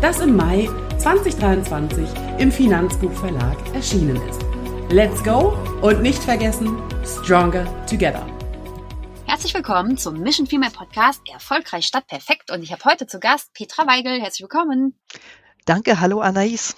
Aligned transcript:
das 0.00 0.20
im 0.20 0.36
Mai 0.36 0.68
2023 0.98 2.06
im 2.38 2.52
Finanzbuchverlag 2.52 3.56
erschienen 3.74 4.16
ist. 4.28 4.40
Let's 4.90 5.22
go 5.24 5.56
und 5.82 6.02
nicht 6.02 6.22
vergessen, 6.22 6.76
Stronger 7.04 7.66
Together. 7.86 8.26
Herzlich 9.26 9.54
willkommen 9.54 9.96
zum 9.96 10.20
Mission 10.20 10.46
Female 10.46 10.72
Podcast 10.72 11.20
Erfolgreich 11.32 11.86
statt 11.86 12.06
perfekt 12.06 12.50
und 12.50 12.62
ich 12.62 12.72
habe 12.72 12.84
heute 12.84 13.06
zu 13.06 13.18
Gast 13.18 13.52
Petra 13.54 13.86
Weigel. 13.86 14.20
Herzlich 14.20 14.42
willkommen. 14.42 14.98
Danke, 15.64 15.98
hallo 16.00 16.20
Anais. 16.20 16.76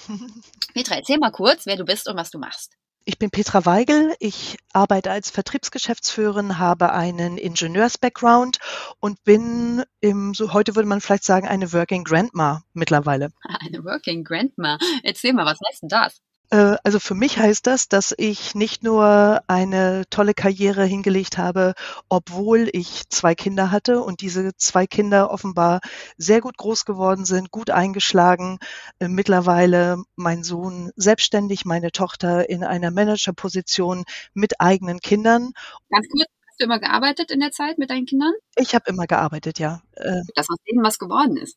Petra, 0.72 0.96
erzähl 0.96 1.18
mal 1.18 1.32
kurz, 1.32 1.66
wer 1.66 1.76
du 1.76 1.84
bist 1.84 2.08
und 2.08 2.16
was 2.16 2.30
du 2.30 2.38
machst. 2.38 2.77
Ich 3.08 3.18
bin 3.18 3.30
Petra 3.30 3.64
Weigel. 3.64 4.14
Ich 4.18 4.58
arbeite 4.74 5.10
als 5.10 5.30
Vertriebsgeschäftsführerin, 5.30 6.58
habe 6.58 6.92
einen 6.92 7.38
Ingenieurs-Background 7.38 8.58
und 9.00 9.24
bin 9.24 9.82
im, 10.00 10.34
so 10.34 10.52
heute 10.52 10.76
würde 10.76 10.90
man 10.90 11.00
vielleicht 11.00 11.24
sagen, 11.24 11.48
eine 11.48 11.72
Working 11.72 12.04
Grandma 12.04 12.64
mittlerweile. 12.74 13.30
Eine 13.60 13.82
Working 13.82 14.24
Grandma. 14.24 14.76
Erzähl 15.02 15.32
mal, 15.32 15.46
was 15.46 15.58
heißt 15.70 15.84
denn 15.84 15.88
das? 15.88 16.20
Äh, 16.50 16.76
also 16.82 16.98
für 16.98 17.14
mich 17.14 17.38
heißt 17.38 17.66
das, 17.66 17.88
dass 17.88 18.14
ich 18.16 18.54
nicht 18.54 18.82
nur 18.82 19.42
eine 19.46 20.04
tolle 20.10 20.34
Karriere 20.34 20.84
hingelegt 20.84 21.38
habe, 21.38 21.74
obwohl 22.08 22.68
ich 22.72 23.08
zwei 23.10 23.34
Kinder 23.34 23.70
hatte 23.70 24.00
und 24.00 24.20
diese 24.20 24.56
zwei 24.56 24.86
Kinder 24.86 25.30
offenbar 25.30 25.80
sehr 26.16 26.40
gut 26.40 26.56
groß 26.56 26.84
geworden 26.84 27.24
sind, 27.24 27.50
gut 27.50 27.70
eingeschlagen. 27.70 28.58
Äh, 28.98 29.08
mittlerweile 29.08 30.02
mein 30.16 30.42
Sohn 30.42 30.90
selbstständig, 30.96 31.64
meine 31.64 31.92
Tochter 31.92 32.48
in 32.48 32.64
einer 32.64 32.90
Managerposition 32.90 34.04
mit 34.32 34.60
eigenen 34.60 35.00
Kindern. 35.00 35.52
Ganz 35.90 36.06
kurz, 36.08 36.28
hast 36.46 36.60
du 36.60 36.64
immer 36.64 36.80
gearbeitet 36.80 37.30
in 37.30 37.40
der 37.40 37.50
Zeit 37.50 37.78
mit 37.78 37.90
deinen 37.90 38.06
Kindern? 38.06 38.32
Ich 38.56 38.74
habe 38.74 38.88
immer 38.88 39.06
gearbeitet, 39.06 39.58
ja. 39.58 39.82
Äh, 39.96 40.22
das 40.34 40.48
aus 40.48 40.58
denen 40.66 40.82
was 40.82 40.98
geworden 40.98 41.36
ist. 41.36 41.56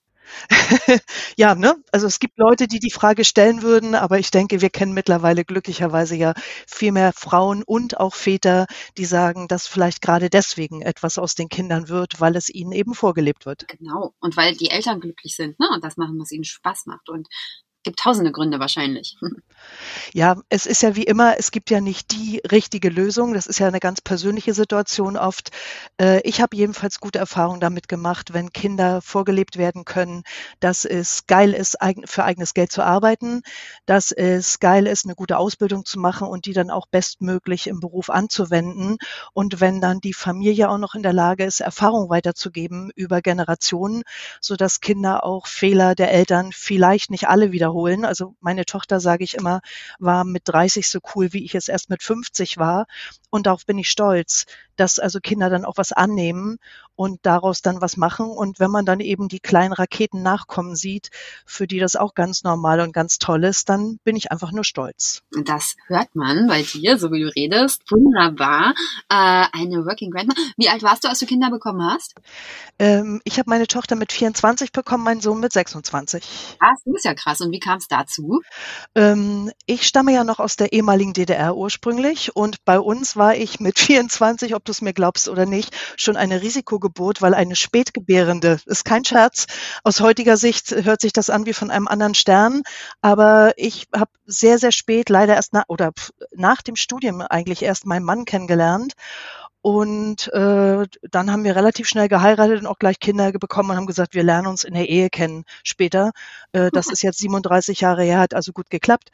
ja, 1.37 1.55
ne? 1.55 1.75
Also 1.91 2.07
es 2.07 2.19
gibt 2.19 2.37
Leute, 2.37 2.67
die 2.67 2.79
die 2.79 2.91
Frage 2.91 3.25
stellen 3.25 3.61
würden, 3.61 3.95
aber 3.95 4.19
ich 4.19 4.31
denke, 4.31 4.61
wir 4.61 4.69
kennen 4.69 4.93
mittlerweile 4.93 5.45
glücklicherweise 5.45 6.15
ja 6.15 6.33
viel 6.67 6.91
mehr 6.91 7.13
Frauen 7.13 7.63
und 7.63 7.99
auch 7.99 8.15
Väter, 8.15 8.67
die 8.97 9.05
sagen, 9.05 9.47
dass 9.47 9.67
vielleicht 9.67 10.01
gerade 10.01 10.29
deswegen 10.29 10.81
etwas 10.81 11.17
aus 11.17 11.35
den 11.35 11.49
Kindern 11.49 11.89
wird, 11.89 12.19
weil 12.19 12.35
es 12.35 12.49
ihnen 12.49 12.71
eben 12.71 12.93
vorgelebt 12.93 13.45
wird. 13.45 13.67
Genau. 13.67 14.13
Und 14.19 14.37
weil 14.37 14.55
die 14.55 14.69
Eltern 14.69 14.99
glücklich 14.99 15.35
sind, 15.35 15.59
ne? 15.59 15.67
Und 15.73 15.83
das 15.83 15.97
machen, 15.97 16.19
was 16.19 16.31
ihnen 16.31 16.43
Spaß 16.43 16.85
macht. 16.85 17.09
Und 17.09 17.27
gibt 17.83 17.99
tausende 17.99 18.31
Gründe 18.31 18.59
wahrscheinlich. 18.59 19.17
Ja, 20.13 20.37
es 20.49 20.65
ist 20.65 20.81
ja 20.81 20.95
wie 20.95 21.03
immer, 21.03 21.37
es 21.37 21.51
gibt 21.51 21.69
ja 21.69 21.81
nicht 21.81 22.11
die 22.11 22.41
richtige 22.51 22.89
Lösung. 22.89 23.33
Das 23.33 23.47
ist 23.47 23.59
ja 23.59 23.67
eine 23.67 23.79
ganz 23.79 24.01
persönliche 24.01 24.53
Situation 24.53 25.17
oft. 25.17 25.51
Äh, 25.99 26.21
ich 26.27 26.41
habe 26.41 26.55
jedenfalls 26.55 26.99
gute 26.99 27.19
Erfahrungen 27.19 27.59
damit 27.59 27.87
gemacht, 27.87 28.33
wenn 28.33 28.51
Kinder 28.51 29.01
vorgelebt 29.01 29.57
werden 29.57 29.85
können, 29.85 30.23
dass 30.59 30.85
es 30.85 31.25
geil 31.27 31.53
ist, 31.53 31.77
für 32.05 32.23
eigenes 32.23 32.53
Geld 32.53 32.71
zu 32.71 32.83
arbeiten, 32.83 33.41
dass 33.85 34.11
es 34.11 34.59
geil 34.59 34.87
ist, 34.87 35.05
eine 35.05 35.15
gute 35.15 35.37
Ausbildung 35.37 35.85
zu 35.85 35.99
machen 35.99 36.27
und 36.27 36.45
die 36.45 36.53
dann 36.53 36.69
auch 36.69 36.87
bestmöglich 36.87 37.67
im 37.67 37.79
Beruf 37.79 38.09
anzuwenden. 38.09 38.97
Und 39.33 39.61
wenn 39.61 39.79
dann 39.79 39.99
die 39.99 40.13
Familie 40.13 40.69
auch 40.69 40.77
noch 40.77 40.95
in 40.95 41.03
der 41.03 41.13
Lage 41.13 41.45
ist, 41.45 41.61
Erfahrung 41.61 42.09
weiterzugeben 42.09 42.91
über 42.95 43.21
Generationen, 43.21 44.03
sodass 44.41 44.81
Kinder 44.81 45.23
auch 45.23 45.47
Fehler 45.47 45.95
der 45.95 46.11
Eltern 46.11 46.51
vielleicht 46.51 47.11
nicht 47.11 47.27
alle 47.27 47.51
wieder 47.51 47.70
wiederholen. 47.71 48.05
Also 48.05 48.35
meine 48.41 48.65
Tochter, 48.65 48.99
sage 48.99 49.23
ich 49.23 49.35
immer, 49.35 49.61
war 49.99 50.23
mit 50.23 50.43
30 50.45 50.87
so 50.87 50.99
cool, 51.15 51.33
wie 51.33 51.43
ich 51.43 51.55
es 51.55 51.67
erst 51.67 51.89
mit 51.89 52.03
50 52.03 52.57
war. 52.57 52.87
Und 53.29 53.47
darauf 53.47 53.65
bin 53.65 53.77
ich 53.77 53.89
stolz, 53.89 54.45
dass 54.75 54.99
also 54.99 55.19
Kinder 55.19 55.49
dann 55.49 55.63
auch 55.63 55.77
was 55.77 55.91
annehmen 55.91 56.57
und 56.95 57.19
daraus 57.23 57.61
dann 57.61 57.81
was 57.81 57.97
machen. 57.97 58.29
Und 58.29 58.59
wenn 58.59 58.71
man 58.71 58.85
dann 58.85 58.99
eben 58.99 59.27
die 59.27 59.39
kleinen 59.39 59.73
Raketen 59.73 60.21
nachkommen 60.21 60.75
sieht, 60.75 61.09
für 61.45 61.65
die 61.65 61.79
das 61.79 61.95
auch 61.95 62.13
ganz 62.13 62.43
normal 62.43 62.81
und 62.81 62.91
ganz 62.91 63.19
toll 63.19 63.43
ist, 63.43 63.69
dann 63.69 63.99
bin 64.03 64.15
ich 64.15 64.31
einfach 64.31 64.51
nur 64.51 64.63
stolz. 64.63 65.21
Das 65.45 65.75
hört 65.87 66.13
man 66.13 66.47
bei 66.47 66.63
dir, 66.63 66.97
so 66.97 67.11
wie 67.11 67.21
du 67.21 67.27
redest. 67.35 67.83
Wunderbar. 67.89 68.73
Äh, 69.09 69.45
eine 69.53 69.85
Working 69.85 70.11
Grandma. 70.11 70.33
Wie 70.57 70.69
alt 70.69 70.83
warst 70.83 71.03
du, 71.03 71.07
als 71.07 71.19
du 71.19 71.25
Kinder 71.25 71.49
bekommen 71.49 71.83
hast? 71.83 72.15
Ähm, 72.79 73.21
ich 73.23 73.39
habe 73.39 73.49
meine 73.49 73.67
Tochter 73.67 73.95
mit 73.95 74.11
24 74.11 74.71
bekommen, 74.71 75.03
meinen 75.03 75.21
Sohn 75.21 75.39
mit 75.39 75.53
26. 75.53 76.57
Ah, 76.59 76.71
das 76.85 76.95
ist 76.95 77.05
ja 77.05 77.13
krass. 77.13 77.39
Und 77.41 77.51
wie 77.51 77.59
kam 77.61 77.77
es 77.77 77.87
dazu? 77.87 78.41
Ähm, 78.95 79.51
ich 79.65 79.87
stamme 79.87 80.13
ja 80.13 80.23
noch 80.23 80.39
aus 80.39 80.57
der 80.57 80.73
ehemaligen 80.73 81.13
DDR 81.13 81.55
ursprünglich 81.55 82.35
und 82.35 82.65
bei 82.65 82.79
uns 82.79 83.15
war 83.15 83.35
ich 83.35 83.59
mit 83.59 83.79
24, 83.91 84.55
ob 84.55 84.65
du 84.65 84.71
es 84.71 84.81
mir 84.81 84.93
glaubst 84.93 85.29
oder 85.29 85.45
nicht, 85.45 85.75
schon 85.95 86.17
eine 86.17 86.41
Risikogeburt, 86.41 87.21
weil 87.21 87.33
eine 87.33 87.55
Spätgebärende, 87.55 88.59
ist 88.65 88.83
kein 88.83 89.05
Scherz, 89.05 89.45
aus 89.83 90.01
heutiger 90.01 90.35
Sicht 90.37 90.71
hört 90.71 91.01
sich 91.01 91.13
das 91.13 91.29
an 91.29 91.45
wie 91.45 91.53
von 91.53 91.71
einem 91.71 91.87
anderen 91.87 92.15
Stern, 92.15 92.63
aber 93.01 93.53
ich 93.55 93.87
habe 93.95 94.11
sehr, 94.25 94.59
sehr 94.59 94.71
spät, 94.71 95.09
leider 95.09 95.35
erst 95.35 95.53
nach, 95.53 95.65
oder 95.67 95.91
nach 96.31 96.61
dem 96.61 96.75
Studium 96.75 97.21
eigentlich 97.21 97.61
erst 97.61 97.85
meinen 97.85 98.05
Mann 98.05 98.25
kennengelernt 98.25 98.93
und 99.61 100.27
äh, 100.33 100.87
dann 101.11 101.31
haben 101.31 101.43
wir 101.43 101.55
relativ 101.55 101.87
schnell 101.87 102.07
geheiratet 102.07 102.59
und 102.59 102.65
auch 102.65 102.79
gleich 102.79 102.99
Kinder 102.99 103.31
bekommen 103.31 103.69
und 103.69 103.77
haben 103.77 103.85
gesagt, 103.85 104.15
wir 104.15 104.23
lernen 104.23 104.47
uns 104.47 104.63
in 104.63 104.73
der 104.73 104.89
Ehe 104.89 105.09
kennen 105.09 105.45
später. 105.63 106.11
Äh, 106.51 106.71
das 106.73 106.87
ist 106.87 107.03
jetzt 107.03 107.19
37 107.19 107.81
Jahre 107.81 108.03
her, 108.03 108.19
hat 108.19 108.33
also 108.33 108.53
gut 108.53 108.71
geklappt. 108.71 109.11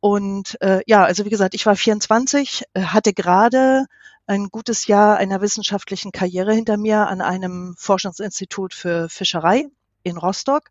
Und 0.00 0.60
äh, 0.60 0.82
ja, 0.86 1.04
also 1.04 1.24
wie 1.24 1.30
gesagt, 1.30 1.54
ich 1.54 1.66
war 1.66 1.74
24, 1.74 2.62
äh, 2.74 2.82
hatte 2.82 3.12
gerade 3.12 3.86
ein 4.26 4.48
gutes 4.50 4.86
Jahr 4.86 5.16
einer 5.16 5.40
wissenschaftlichen 5.40 6.12
Karriere 6.12 6.54
hinter 6.54 6.76
mir 6.76 7.08
an 7.08 7.20
einem 7.20 7.74
Forschungsinstitut 7.76 8.74
für 8.74 9.08
Fischerei 9.08 9.66
in 10.04 10.16
Rostock. 10.16 10.70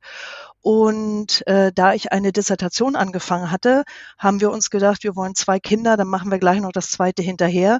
Und 0.62 1.46
äh, 1.48 1.72
da 1.74 1.94
ich 1.94 2.12
eine 2.12 2.32
Dissertation 2.32 2.96
angefangen 2.96 3.52
hatte, 3.52 3.84
haben 4.18 4.40
wir 4.40 4.52
uns 4.52 4.70
gedacht, 4.70 5.04
wir 5.04 5.16
wollen 5.16 5.36
zwei 5.36 5.60
Kinder, 5.60 5.98
dann 5.98 6.08
machen 6.08 6.32
wir 6.32 6.40
gleich 6.40 6.62
noch 6.62 6.72
das 6.72 6.90
zweite 6.90 7.22
hinterher 7.22 7.80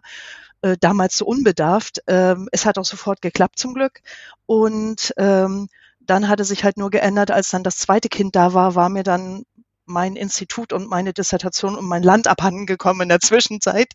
äh, 0.62 0.78
damals 0.80 1.18
so 1.18 1.26
unbedarft. 1.26 2.02
Ähm, 2.08 2.50
es 2.52 2.66
hat 2.66 2.78
auch 2.78 2.86
sofort 2.86 3.22
geklappt 3.22 3.60
zum 3.60 3.74
Glück. 3.74 4.02
Und 4.46 5.14
ähm, 5.18 5.70
dann 6.00 6.30
hatte 6.30 6.46
sich 6.46 6.64
halt 6.64 6.78
nur 6.78 6.90
geändert, 6.90 7.32
als 7.32 7.50
dann 7.50 7.64
das 7.64 7.78
zweite 7.78 8.10
Kind 8.10 8.36
da 8.36 8.54
war, 8.54 8.76
war 8.76 8.90
mir 8.90 9.04
dann 9.04 9.44
mein 9.86 10.16
Institut 10.16 10.74
und 10.74 10.90
meine 10.90 11.14
Dissertation 11.14 11.76
und 11.76 11.86
mein 11.86 12.04
Land 12.04 12.28
abhanden 12.28 12.66
gekommen 12.66 13.02
in 13.02 13.10
der 13.10 13.20
Zwischenzeit. 13.20 13.94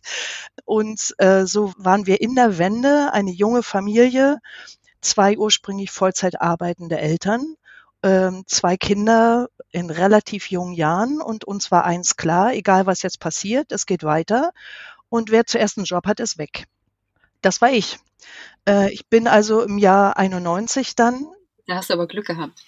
Und 0.65 1.13
äh, 1.17 1.45
so 1.45 1.73
waren 1.77 2.07
wir 2.07 2.21
in 2.21 2.35
der 2.35 2.57
Wende 2.57 3.11
eine 3.13 3.31
junge 3.31 3.63
Familie, 3.63 4.39
zwei 5.01 5.37
ursprünglich 5.37 5.91
Vollzeit 5.91 6.41
arbeitende 6.41 6.97
Eltern, 6.97 7.55
ähm, 8.03 8.43
zwei 8.47 8.77
Kinder 8.77 9.49
in 9.71 9.89
relativ 9.89 10.51
jungen 10.51 10.73
Jahren 10.73 11.21
und 11.21 11.45
uns 11.45 11.71
war 11.71 11.83
eins 11.85 12.15
klar, 12.15 12.53
egal 12.53 12.85
was 12.85 13.01
jetzt 13.01 13.19
passiert, 13.19 13.71
es 13.71 13.85
geht 13.85 14.03
weiter 14.03 14.51
und 15.13 15.29
wer 15.29 15.45
zuerst 15.45 15.77
einen 15.77 15.85
Job 15.85 16.07
hat, 16.07 16.19
ist 16.19 16.39
weg. 16.39 16.65
Das 17.41 17.61
war 17.61 17.71
ich. 17.71 17.99
Äh, 18.67 18.91
ich 18.91 19.05
bin 19.09 19.27
also 19.27 19.61
im 19.61 19.77
Jahr 19.77 20.17
91 20.17 20.95
dann. 20.95 21.27
Da 21.67 21.75
hast 21.75 21.91
du 21.91 21.93
aber 21.93 22.07
Glück 22.07 22.25
gehabt. 22.25 22.59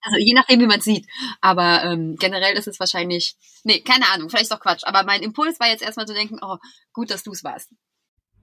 Also 0.00 0.16
je 0.16 0.32
nachdem, 0.32 0.60
wie 0.60 0.66
man 0.66 0.78
es 0.78 0.86
sieht. 0.86 1.06
Aber 1.42 1.84
ähm, 1.84 2.16
generell 2.16 2.56
ist 2.56 2.66
es 2.66 2.80
wahrscheinlich, 2.80 3.36
nee, 3.62 3.80
keine 3.80 4.08
Ahnung, 4.10 4.30
vielleicht 4.30 4.44
ist 4.44 4.52
doch 4.52 4.60
Quatsch. 4.60 4.84
Aber 4.84 5.02
mein 5.02 5.22
Impuls 5.22 5.60
war 5.60 5.68
jetzt 5.68 5.82
erstmal 5.82 6.06
zu 6.06 6.14
denken, 6.14 6.38
oh, 6.40 6.56
gut, 6.94 7.10
dass 7.10 7.24
du 7.24 7.32
es 7.32 7.44
warst. 7.44 7.68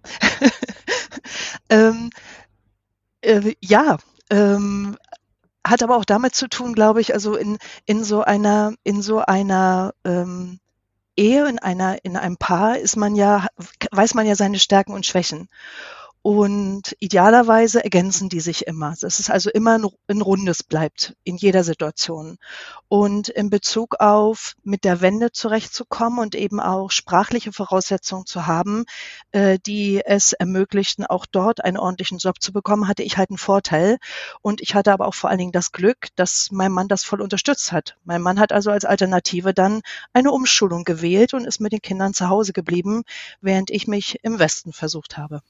ähm, 1.70 2.12
äh, 3.22 3.56
ja, 3.62 3.98
ähm, 4.30 4.96
hat 5.66 5.82
aber 5.82 5.98
auch 5.98 6.06
damit 6.06 6.36
zu 6.36 6.48
tun, 6.48 6.76
glaube 6.76 7.02
ich, 7.02 7.16
also 7.16 7.36
in, 7.36 7.58
in 7.88 8.04
so 8.04 8.22
einer, 8.22 8.76
in 8.84 9.02
so 9.02 9.22
einer 9.22 9.96
ähm, 10.06 10.60
Ehe, 11.16 11.48
in 11.48 11.60
einer, 11.60 12.04
in 12.04 12.18
einem 12.18 12.38
Paar 12.38 12.78
ist 12.78 12.96
man 12.96 13.16
ja, 13.16 13.48
weiß 13.92 14.14
man 14.14 14.26
ja 14.26 14.36
seine 14.36 14.60
Stärken 14.60 14.94
und 14.94 15.06
Schwächen. 15.06 15.50
Und 16.26 16.96
idealerweise 17.00 17.84
ergänzen 17.84 18.30
die 18.30 18.40
sich 18.40 18.66
immer. 18.66 18.96
Das 19.02 19.20
ist 19.20 19.30
also 19.30 19.50
immer 19.50 19.78
ein, 19.78 19.86
ein 20.08 20.22
Rundes 20.22 20.64
bleibt 20.64 21.18
in 21.26 21.36
jeder 21.36 21.66
Situation. 21.66 22.38
Und 22.88 23.28
in 23.28 23.50
Bezug 23.50 23.96
auf 24.00 24.56
mit 24.64 24.86
der 24.86 25.02
Wende 25.02 25.34
zurechtzukommen 25.34 26.20
und 26.20 26.34
eben 26.34 26.62
auch 26.62 26.92
sprachliche 26.92 27.52
Voraussetzungen 27.52 28.26
zu 28.26 28.48
haben, 28.48 28.86
äh, 29.34 29.60
die 29.66 30.02
es 30.06 30.32
ermöglichten, 30.32 31.06
auch 31.06 31.26
dort 31.26 31.62
einen 31.62 31.76
ordentlichen 31.76 32.20
Job 32.20 32.42
zu 32.42 32.54
bekommen, 32.54 32.88
hatte 32.88 33.04
ich 33.04 33.18
halt 33.18 33.30
einen 33.30 33.38
Vorteil. 33.38 33.98
Und 34.42 34.62
ich 34.62 34.76
hatte 34.76 34.94
aber 34.94 35.08
auch 35.08 35.16
vor 35.16 35.30
allen 35.30 35.40
Dingen 35.40 35.52
das 35.52 35.74
Glück, 35.74 36.08
dass 36.16 36.48
mein 36.52 36.72
Mann 36.72 36.88
das 36.88 37.04
voll 37.04 37.20
unterstützt 37.20 37.74
hat. 37.74 37.98
Mein 38.06 38.22
Mann 38.22 38.40
hat 38.40 38.54
also 38.54 38.72
als 38.72 38.86
Alternative 38.86 39.54
dann 39.54 39.82
eine 40.14 40.32
Umschulung 40.32 40.86
gewählt 40.86 41.34
und 41.34 41.44
ist 41.44 41.60
mit 41.60 41.74
den 41.74 41.82
Kindern 41.82 42.14
zu 42.14 42.30
Hause 42.30 42.54
geblieben, 42.54 43.04
während 43.42 43.72
ich 43.72 43.88
mich 43.88 44.20
im 44.24 44.40
Westen 44.40 44.72
versucht 44.72 45.18
habe. 45.18 45.42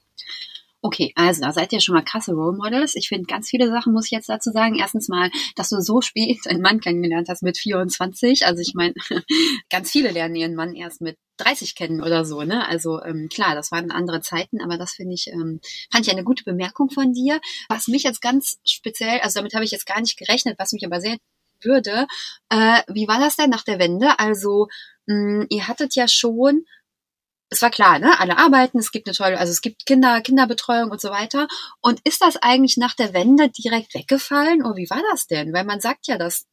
Okay, 0.86 1.12
also 1.16 1.40
da 1.40 1.50
seid 1.50 1.72
ihr 1.72 1.80
schon 1.80 1.94
mal 1.94 2.04
krasse 2.04 2.34
Role 2.34 2.58
Models. 2.58 2.94
Ich 2.94 3.08
finde 3.08 3.24
ganz 3.24 3.48
viele 3.48 3.70
Sachen, 3.70 3.94
muss 3.94 4.04
ich 4.04 4.10
jetzt 4.10 4.28
dazu 4.28 4.50
sagen. 4.50 4.76
Erstens 4.76 5.08
mal, 5.08 5.30
dass 5.56 5.70
du 5.70 5.80
so 5.80 6.02
spät 6.02 6.46
einen 6.46 6.60
Mann 6.60 6.78
kennengelernt 6.78 7.30
hast 7.30 7.42
mit 7.42 7.56
24. 7.56 8.44
Also 8.44 8.60
ich 8.60 8.74
meine, 8.74 8.92
ganz 9.70 9.90
viele 9.90 10.10
lernen 10.10 10.36
ihren 10.36 10.54
Mann 10.54 10.74
erst 10.74 11.00
mit 11.00 11.16
30 11.38 11.74
kennen 11.74 12.02
oder 12.02 12.26
so, 12.26 12.42
ne? 12.42 12.68
Also 12.68 13.02
ähm, 13.02 13.30
klar, 13.32 13.54
das 13.54 13.72
waren 13.72 13.90
andere 13.90 14.20
Zeiten, 14.20 14.60
aber 14.60 14.76
das 14.76 14.92
finde 14.92 15.14
ich, 15.14 15.28
ähm, 15.28 15.60
fand 15.90 16.06
ich 16.06 16.12
eine 16.12 16.22
gute 16.22 16.44
Bemerkung 16.44 16.90
von 16.90 17.14
dir. 17.14 17.40
Was 17.70 17.88
mich 17.88 18.02
jetzt 18.02 18.20
ganz 18.20 18.58
speziell, 18.66 19.20
also 19.20 19.38
damit 19.38 19.54
habe 19.54 19.64
ich 19.64 19.70
jetzt 19.70 19.86
gar 19.86 20.02
nicht 20.02 20.18
gerechnet, 20.18 20.58
was 20.58 20.72
mich 20.72 20.84
aber 20.84 21.00
sehr 21.00 21.16
würde, 21.62 22.06
äh, 22.50 22.82
wie 22.92 23.08
war 23.08 23.18
das 23.20 23.36
denn 23.36 23.48
nach 23.48 23.64
der 23.64 23.78
Wende? 23.78 24.18
Also 24.18 24.68
mh, 25.06 25.46
ihr 25.48 25.66
hattet 25.66 25.94
ja 25.94 26.08
schon 26.08 26.66
es 27.50 27.62
war 27.62 27.70
klar, 27.70 27.98
ne? 27.98 28.18
Alle 28.18 28.38
arbeiten, 28.38 28.78
es 28.78 28.90
gibt 28.90 29.06
eine 29.06 29.14
tolle, 29.14 29.38
also 29.38 29.50
es 29.52 29.60
gibt 29.60 29.86
Kinder, 29.86 30.20
Kinderbetreuung 30.20 30.90
und 30.90 31.00
so 31.00 31.10
weiter. 31.10 31.46
Und 31.80 32.00
ist 32.04 32.20
das 32.22 32.36
eigentlich 32.36 32.76
nach 32.76 32.94
der 32.94 33.14
Wende 33.14 33.48
direkt 33.50 33.94
weggefallen? 33.94 34.64
Oder 34.64 34.76
wie 34.76 34.90
war 34.90 35.02
das 35.12 35.26
denn? 35.26 35.52
Weil 35.52 35.64
man 35.64 35.80
sagt 35.80 36.06
ja, 36.08 36.18
dass 36.18 36.46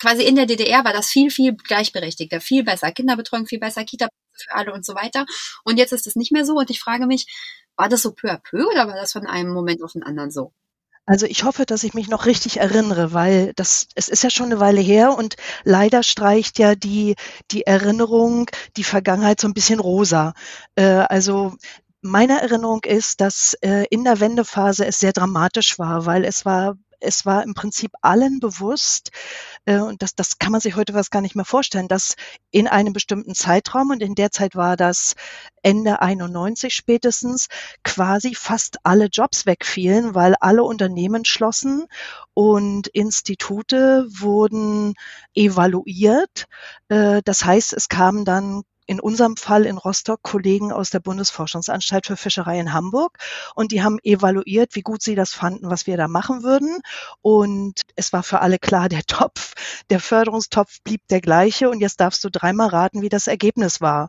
quasi 0.00 0.24
in 0.24 0.36
der 0.36 0.46
DDR 0.46 0.84
war 0.84 0.92
das 0.92 1.08
viel, 1.08 1.30
viel 1.30 1.54
gleichberechtigter, 1.56 2.40
viel 2.40 2.64
besser. 2.64 2.92
Kinderbetreuung 2.92 3.46
viel 3.46 3.60
besser, 3.60 3.84
Kita 3.84 4.08
für 4.32 4.54
alle 4.54 4.72
und 4.72 4.84
so 4.86 4.94
weiter. 4.94 5.26
Und 5.64 5.78
jetzt 5.78 5.92
ist 5.92 6.06
es 6.06 6.16
nicht 6.16 6.32
mehr 6.32 6.46
so. 6.46 6.54
Und 6.54 6.70
ich 6.70 6.80
frage 6.80 7.06
mich, 7.06 7.26
war 7.76 7.88
das 7.88 8.02
so 8.02 8.12
peu 8.12 8.30
à 8.30 8.38
peu 8.38 8.66
oder 8.66 8.88
war 8.88 8.94
das 8.94 9.12
von 9.12 9.26
einem 9.26 9.52
Moment 9.52 9.82
auf 9.82 9.92
den 9.92 10.02
anderen 10.02 10.30
so? 10.30 10.52
Also 11.06 11.26
ich 11.26 11.44
hoffe, 11.44 11.66
dass 11.66 11.82
ich 11.82 11.94
mich 11.94 12.08
noch 12.08 12.26
richtig 12.26 12.58
erinnere, 12.58 13.12
weil 13.12 13.52
das, 13.56 13.88
es 13.96 14.08
ist 14.08 14.22
ja 14.22 14.30
schon 14.30 14.46
eine 14.46 14.60
Weile 14.60 14.80
her 14.80 15.16
und 15.16 15.34
leider 15.64 16.02
streicht 16.02 16.58
ja 16.58 16.74
die, 16.76 17.16
die 17.50 17.66
Erinnerung, 17.66 18.48
die 18.76 18.84
Vergangenheit 18.84 19.40
so 19.40 19.48
ein 19.48 19.54
bisschen 19.54 19.80
rosa. 19.80 20.34
Äh, 20.76 20.84
also 20.84 21.56
meine 22.02 22.40
Erinnerung 22.40 22.84
ist, 22.84 23.20
dass 23.20 23.54
äh, 23.62 23.86
in 23.90 24.04
der 24.04 24.20
Wendephase 24.20 24.86
es 24.86 24.98
sehr 24.98 25.12
dramatisch 25.12 25.78
war, 25.78 26.06
weil 26.06 26.24
es 26.24 26.44
war 26.44 26.76
es 27.00 27.26
war 27.26 27.42
im 27.42 27.54
Prinzip 27.54 27.92
allen 28.02 28.40
bewusst, 28.40 29.10
äh, 29.64 29.78
und 29.78 30.02
das, 30.02 30.14
das 30.14 30.38
kann 30.38 30.52
man 30.52 30.60
sich 30.60 30.76
heute 30.76 30.94
was 30.94 31.10
gar 31.10 31.20
nicht 31.22 31.36
mehr 31.36 31.44
vorstellen, 31.44 31.88
dass 31.88 32.14
in 32.50 32.68
einem 32.68 32.92
bestimmten 32.92 33.34
Zeitraum, 33.34 33.90
und 33.90 34.02
in 34.02 34.14
der 34.14 34.30
Zeit 34.30 34.54
war 34.54 34.76
das 34.76 35.14
Ende 35.62 36.00
91 36.00 36.74
spätestens, 36.74 37.48
quasi 37.84 38.34
fast 38.34 38.78
alle 38.84 39.06
Jobs 39.06 39.46
wegfielen, 39.46 40.14
weil 40.14 40.34
alle 40.40 40.62
Unternehmen 40.62 41.24
schlossen 41.24 41.86
und 42.34 42.88
Institute 42.88 44.06
wurden 44.08 44.94
evaluiert. 45.34 46.46
Äh, 46.88 47.22
das 47.24 47.44
heißt, 47.44 47.72
es 47.72 47.88
kamen 47.88 48.24
dann 48.24 48.62
in 48.90 48.98
unserem 48.98 49.36
Fall 49.36 49.66
in 49.66 49.78
Rostock 49.78 50.20
Kollegen 50.24 50.72
aus 50.72 50.90
der 50.90 50.98
Bundesforschungsanstalt 50.98 52.06
für 52.06 52.16
Fischerei 52.16 52.58
in 52.58 52.72
Hamburg 52.72 53.18
und 53.54 53.70
die 53.70 53.84
haben 53.84 54.00
evaluiert, 54.02 54.74
wie 54.74 54.80
gut 54.80 55.00
sie 55.00 55.14
das 55.14 55.32
fanden, 55.32 55.70
was 55.70 55.86
wir 55.86 55.96
da 55.96 56.08
machen 56.08 56.42
würden. 56.42 56.80
Und 57.22 57.82
es 57.94 58.12
war 58.12 58.24
für 58.24 58.40
alle 58.40 58.58
klar, 58.58 58.88
der 58.88 59.04
Topf, 59.04 59.54
der 59.90 60.00
Förderungstopf 60.00 60.82
blieb 60.82 61.02
der 61.06 61.20
gleiche 61.20 61.70
und 61.70 61.78
jetzt 61.78 62.00
darfst 62.00 62.24
du 62.24 62.30
dreimal 62.30 62.66
raten, 62.66 63.00
wie 63.00 63.08
das 63.08 63.28
Ergebnis 63.28 63.80
war. 63.80 64.08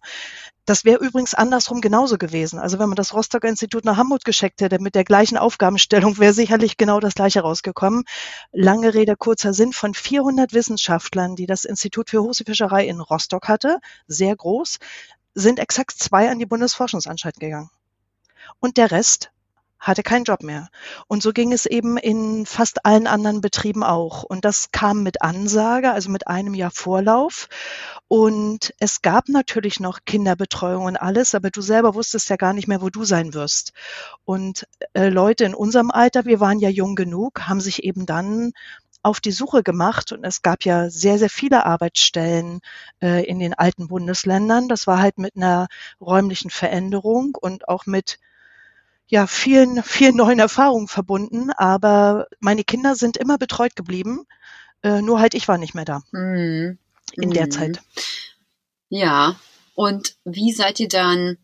Das 0.66 0.86
wäre 0.86 1.04
übrigens 1.04 1.34
andersrum 1.34 1.82
genauso 1.82 2.18
gewesen. 2.18 2.60
Also 2.60 2.78
wenn 2.78 2.88
man 2.88 2.96
das 2.96 3.14
Rostocker 3.14 3.48
Institut 3.48 3.84
nach 3.84 3.98
Hamburg 3.98 4.24
geschickt 4.24 4.62
hätte 4.62 4.80
mit 4.80 4.94
der 4.94 5.04
gleichen 5.04 5.38
Aufgabenstellung, 5.38 6.20
wäre 6.20 6.34
sicherlich 6.34 6.78
genau 6.78 7.00
das 7.00 7.16
gleiche 7.16 7.42
rausgekommen. 7.42 8.04
Lange 8.52 8.94
Rede, 8.94 9.16
kurzer 9.16 9.54
Sinn. 9.54 9.74
Von 9.74 9.94
400 9.94 10.54
Wissenschaftlern, 10.54 11.36
die 11.36 11.48
das 11.48 11.66
Institut 11.66 12.12
für 12.12 12.22
Hosefischerei 12.22 12.86
in 12.86 13.00
Rostock 13.00 13.48
hatte, 13.48 13.80
sehr 14.08 14.36
groß, 14.36 14.78
sind 15.34 15.60
exakt 15.60 15.98
zwei 15.98 16.30
an 16.30 16.40
die 16.40 16.46
Bundesforschungsanstalt 16.46 17.40
gegangen. 17.40 17.72
Und 18.60 18.78
der 18.78 18.92
Rest 18.92 19.32
hatte 19.82 20.04
keinen 20.04 20.26
Job 20.26 20.44
mehr. 20.44 20.70
Und 21.08 21.24
so 21.24 21.34
ging 21.34 21.52
es 21.52 21.66
eben 21.66 21.98
in 21.98 22.46
fast 22.46 22.86
allen 22.86 23.08
anderen 23.08 23.42
Betrieben 23.42 23.84
auch. 23.84 24.24
Und 24.24 24.46
das 24.46 24.72
kam 24.72 25.02
mit 25.02 25.24
Ansage, 25.24 25.92
also 25.92 26.12
mit 26.12 26.28
einem 26.28 26.54
Jahr 26.54 26.70
Vorlauf. 26.70 27.50
Und 28.08 28.74
es 28.80 29.02
gab 29.02 29.28
natürlich 29.28 29.80
noch 29.80 30.02
Kinderbetreuung 30.06 30.86
und 30.86 30.98
alles, 30.98 31.34
aber 31.34 31.50
du 31.50 31.62
selber 31.62 31.96
wusstest 31.96 32.30
ja 32.30 32.36
gar 32.36 32.54
nicht 32.54 32.68
mehr, 32.68 32.82
wo 32.82 32.90
du 32.90 33.04
sein 33.04 33.34
wirst. 33.34 33.74
Und 34.24 34.68
äh, 34.94 35.10
Leute 35.10 35.46
in 35.46 35.56
unserem 35.56 35.90
Alter, 35.90 36.26
wir 36.26 36.40
waren 36.40 36.60
ja 36.60 36.70
jung 36.70 36.96
genug, 36.96 37.48
haben 37.48 37.60
sich 37.60 37.84
eben 37.84 38.06
dann 38.06 38.52
auf 39.04 39.20
die 39.20 39.32
Suche 39.32 39.64
gemacht 39.64 40.12
und 40.12 40.24
es 40.24 40.44
gab 40.44 40.64
ja 40.64 40.92
sehr, 40.92 41.18
sehr 41.18 41.30
viele 41.32 41.66
Arbeitsstellen 41.66 42.60
äh, 43.02 43.26
in 43.26 43.40
den 43.40 43.56
alten 43.56 43.88
Bundesländern. 43.88 44.68
Das 44.68 44.86
war 44.86 45.02
halt 45.02 45.18
mit 45.18 45.36
einer 45.36 45.70
räumlichen 46.00 46.52
Veränderung 46.52 47.36
und 47.40 47.68
auch 47.68 47.88
mit 47.88 48.20
ja, 49.12 49.28
vielen, 49.28 49.84
vielen 49.84 50.16
neuen 50.16 50.40
Erfahrungen 50.40 50.88
verbunden, 50.88 51.52
aber 51.58 52.28
meine 52.40 52.64
Kinder 52.64 52.96
sind 52.96 53.18
immer 53.18 53.38
betreut 53.38 53.76
geblieben. 53.76 54.26
Äh, 54.84 55.02
nur 55.02 55.20
halt 55.20 55.34
ich 55.34 55.50
war 55.50 55.58
nicht 55.58 55.76
mehr 55.76 55.84
da. 55.84 56.02
Mhm. 56.12 56.78
In 57.18 57.30
mhm. 57.30 57.34
der 57.34 57.50
Zeit. 57.50 57.82
Ja. 58.88 59.36
Und 59.76 60.16
wie 60.24 60.54
seid 60.54 60.80
ihr 60.80 60.88
dann, 60.88 61.38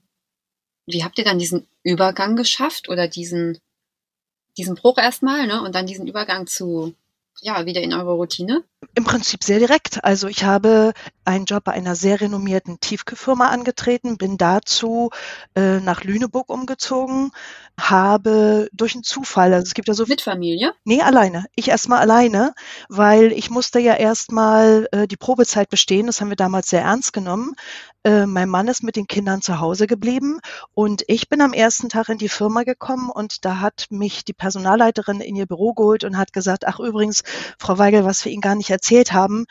wie 0.85 1.03
habt 1.03 1.17
ihr 1.17 1.25
dann 1.25 1.39
diesen 1.39 1.67
Übergang 1.83 2.37
geschafft 2.37 2.87
oder 2.87 3.09
diesen, 3.09 3.59
diesen 4.57 4.75
Bruch 4.75 4.97
erstmal, 4.97 5.45
ne? 5.45 5.61
Und 5.61 5.75
dann 5.75 5.87
diesen 5.87 6.07
Übergang 6.07 6.47
zu, 6.47 6.95
ja, 7.41 7.65
wieder 7.65 7.81
in 7.81 7.93
eure 7.93 8.13
Routine? 8.13 8.63
Im 8.93 9.03
Prinzip 9.03 9.43
sehr 9.43 9.59
direkt. 9.59 10.03
Also 10.03 10.27
ich 10.27 10.43
habe 10.43 10.93
einen 11.27 11.45
Job 11.45 11.65
bei 11.65 11.73
einer 11.73 11.95
sehr 11.95 12.21
renommierten 12.21 12.79
Tiefkühlfirma 12.79 13.49
angetreten, 13.49 14.17
bin 14.17 14.37
dazu 14.37 15.09
äh, 15.55 15.79
nach 15.79 16.03
Lüneburg 16.03 16.49
umgezogen, 16.49 17.31
habe 17.79 18.69
durch 18.71 18.95
einen 18.95 19.03
Zufall, 19.03 19.53
also 19.53 19.65
es 19.65 19.73
gibt 19.73 19.87
ja 19.87 19.93
so 19.93 20.05
mit 20.07 20.21
Familie? 20.21 20.73
Nee, 20.85 21.01
alleine. 21.01 21.45
Ich 21.55 21.67
erstmal 21.67 21.99
alleine, 21.99 22.53
weil 22.87 23.31
ich 23.33 23.49
musste 23.49 23.79
ja 23.79 23.93
erstmal 23.93 24.87
äh, 24.91 25.07
die 25.07 25.17
Probezeit 25.17 25.69
bestehen, 25.69 26.07
das 26.07 26.21
haben 26.21 26.29
wir 26.29 26.35
damals 26.35 26.69
sehr 26.69 26.81
ernst 26.81 27.13
genommen. 27.13 27.55
Äh, 28.03 28.25
mein 28.25 28.47
Mann 28.47 28.67
ist 28.67 28.83
mit 28.83 28.95
den 28.95 29.05
Kindern 29.05 29.41
zu 29.41 29.59
Hause 29.59 29.85
geblieben 29.85 30.39
und 30.73 31.03
ich 31.07 31.29
bin 31.29 31.41
am 31.41 31.53
ersten 31.53 31.89
Tag 31.89 32.09
in 32.09 32.17
die 32.17 32.29
Firma 32.29 32.63
gekommen 32.63 33.09
und 33.09 33.43
da 33.43 33.59
hat 33.59 33.87
mich 33.89 34.23
die 34.23 34.33
Personalleiterin 34.33 35.19
in 35.19 35.35
ihr 35.35 35.45
Büro 35.45 35.73
geholt 35.73 36.03
und 36.03 36.17
hat 36.17 36.31
gesagt, 36.31 36.65
ach 36.65 36.79
übrigens, 36.79 37.23
Frau 37.59 37.77
Weigel, 37.77 38.05
was 38.05 38.23
wir 38.23 38.31
Ihnen 38.31 38.41
gar 38.41 38.55
nicht 38.55 38.66
erzählt 38.69 39.13
haben, 39.13 39.45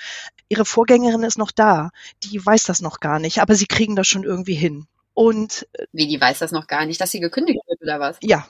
Ihre 0.49 0.65
Vorgängerin 0.65 1.25
ist 1.25 1.39
noch 1.39 1.51
da. 1.51 1.91
Die 2.23 2.45
weiß 2.45 2.65
das 2.65 2.81
noch 2.81 3.01
gar 3.01 3.19
nicht, 3.19 3.41
aber 3.41 3.55
Sie 3.55 3.67
kriegen 3.67 3.97
das 3.97 4.07
schon 4.07 4.23
irgendwie 4.23 4.55
hin. 4.55 4.87
Und 5.17 5.67
äh, 5.73 5.87
wie 5.93 6.07
die 6.07 6.21
weiß 6.21 6.41
das 6.41 6.53
noch 6.53 6.67
gar 6.67 6.85
nicht, 6.85 7.01
dass 7.01 7.11
sie 7.11 7.21
gekündigt 7.21 7.59
wird 7.67 7.81
oder 7.81 7.99
was? 7.99 8.19
Ja, 8.21 8.47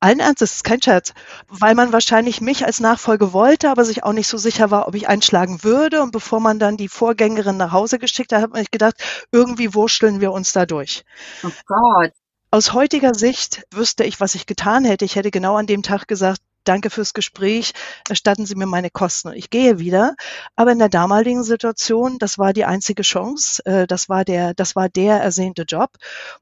allen 0.00 0.20
Ernstes, 0.20 0.56
ist 0.56 0.64
kein 0.64 0.82
Scherz, 0.82 1.14
weil 1.48 1.74
man 1.74 1.94
wahrscheinlich 1.94 2.42
mich 2.42 2.66
als 2.66 2.78
Nachfolge 2.78 3.32
wollte, 3.32 3.70
aber 3.70 3.86
sich 3.86 4.04
auch 4.04 4.12
nicht 4.12 4.28
so 4.28 4.36
sicher 4.36 4.70
war, 4.70 4.86
ob 4.86 4.94
ich 4.94 5.08
einschlagen 5.08 5.64
würde. 5.64 6.02
Und 6.02 6.12
bevor 6.12 6.40
man 6.40 6.58
dann 6.58 6.76
die 6.76 6.88
Vorgängerin 6.88 7.56
nach 7.56 7.72
Hause 7.72 7.98
geschickt 7.98 8.34
hat, 8.34 8.42
hat 8.42 8.50
man 8.50 8.60
sich 8.60 8.70
gedacht, 8.70 8.96
irgendwie 9.32 9.72
wurschteln 9.72 10.20
wir 10.20 10.32
uns 10.32 10.52
da 10.52 10.66
durch. 10.66 11.04
Oh 11.42 11.48
Gott. 11.64 12.12
Aus 12.50 12.74
heutiger 12.74 13.14
Sicht 13.14 13.64
wüsste 13.72 14.04
ich, 14.04 14.20
was 14.20 14.34
ich 14.34 14.44
getan 14.44 14.84
hätte. 14.84 15.06
Ich 15.06 15.16
hätte 15.16 15.30
genau 15.30 15.56
an 15.56 15.66
dem 15.66 15.82
Tag 15.82 16.06
gesagt, 16.06 16.40
danke 16.64 16.90
fürs 16.90 17.14
Gespräch, 17.14 17.72
erstatten 18.08 18.46
Sie 18.46 18.54
mir 18.54 18.66
meine 18.66 18.90
Kosten 18.90 19.28
und 19.28 19.34
ich 19.34 19.50
gehe 19.50 19.78
wieder. 19.78 20.14
Aber 20.56 20.72
in 20.72 20.78
der 20.78 20.88
damaligen 20.88 21.44
Situation, 21.44 22.18
das 22.18 22.38
war 22.38 22.52
die 22.52 22.64
einzige 22.64 23.02
Chance, 23.02 23.64
äh, 23.66 23.86
das 23.86 24.08
war 24.08 24.24
der, 24.24 24.54
das 24.54 24.76
war 24.76 24.88
der 24.88 25.16
ersehnte 25.16 25.62
Job. 25.62 25.90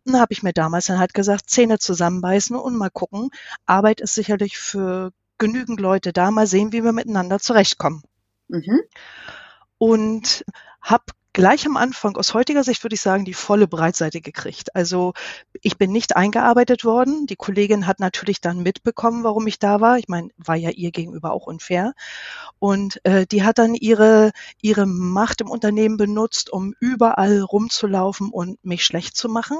Und 0.04 0.14
da 0.14 0.20
habe 0.20 0.32
ich 0.32 0.42
mir 0.42 0.52
damals 0.52 0.86
dann 0.86 0.98
halt 0.98 1.14
gesagt, 1.14 1.50
Zähne 1.50 1.78
zusammenbeißen 1.78 2.56
und 2.56 2.76
mal 2.76 2.90
gucken. 2.90 3.30
Arbeit 3.66 4.00
ist 4.00 4.14
sicherlich 4.14 4.58
für 4.58 5.12
genügend 5.38 5.80
Leute 5.80 6.12
da, 6.12 6.30
mal 6.30 6.46
sehen, 6.46 6.72
wie 6.72 6.84
wir 6.84 6.92
miteinander 6.92 7.38
zurechtkommen. 7.38 8.02
Mhm. 8.48 8.80
Und 9.78 10.44
habe 10.80 11.04
gleich 11.32 11.66
am 11.66 11.76
Anfang 11.76 12.16
aus 12.16 12.34
heutiger 12.34 12.64
Sicht 12.64 12.84
würde 12.84 12.94
ich 12.94 13.00
sagen, 13.00 13.24
die 13.24 13.34
volle 13.34 13.66
Breitseite 13.68 14.20
gekriegt. 14.20 14.74
Also 14.76 15.14
ich 15.62 15.78
bin 15.78 15.92
nicht 15.92 16.16
eingearbeitet 16.16 16.84
worden. 16.84 17.26
Die 17.26 17.36
Kollegin 17.36 17.86
hat 17.86 18.00
natürlich 18.00 18.40
dann 18.40 18.62
mitbekommen, 18.62 19.24
warum 19.24 19.46
ich 19.46 19.58
da 19.58 19.80
war. 19.80 19.98
Ich 19.98 20.08
meine, 20.08 20.28
war 20.36 20.56
ja 20.56 20.70
ihr 20.70 20.90
gegenüber 20.90 21.32
auch 21.32 21.46
unfair. 21.46 21.94
Und 22.58 23.04
äh, 23.04 23.26
die 23.26 23.44
hat 23.44 23.58
dann 23.58 23.74
ihre, 23.74 24.32
ihre 24.60 24.86
Macht 24.86 25.40
im 25.40 25.50
Unternehmen 25.50 25.96
benutzt, 25.96 26.50
um 26.50 26.74
überall 26.80 27.40
rumzulaufen 27.40 28.30
und 28.30 28.64
mich 28.64 28.84
schlecht 28.84 29.16
zu 29.16 29.28
machen. 29.28 29.58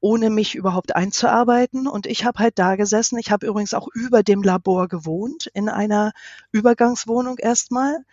ohne 0.00 0.30
mich 0.30 0.54
überhaupt 0.56 0.96
einzuarbeiten. 0.96 1.86
Und 1.86 2.06
ich 2.06 2.24
habe 2.24 2.40
halt 2.40 2.58
da 2.58 2.76
gesessen. 2.76 3.18
Ich 3.18 3.30
habe 3.30 3.46
übrigens 3.46 3.74
auch 3.74 3.88
über 3.94 4.22
dem 4.22 4.42
Labor 4.42 4.88
gewohnt, 4.88 5.46
in 5.54 5.68
einer 5.68 6.12
Übergangswohnung 6.50 7.38
erstmal 7.38 8.04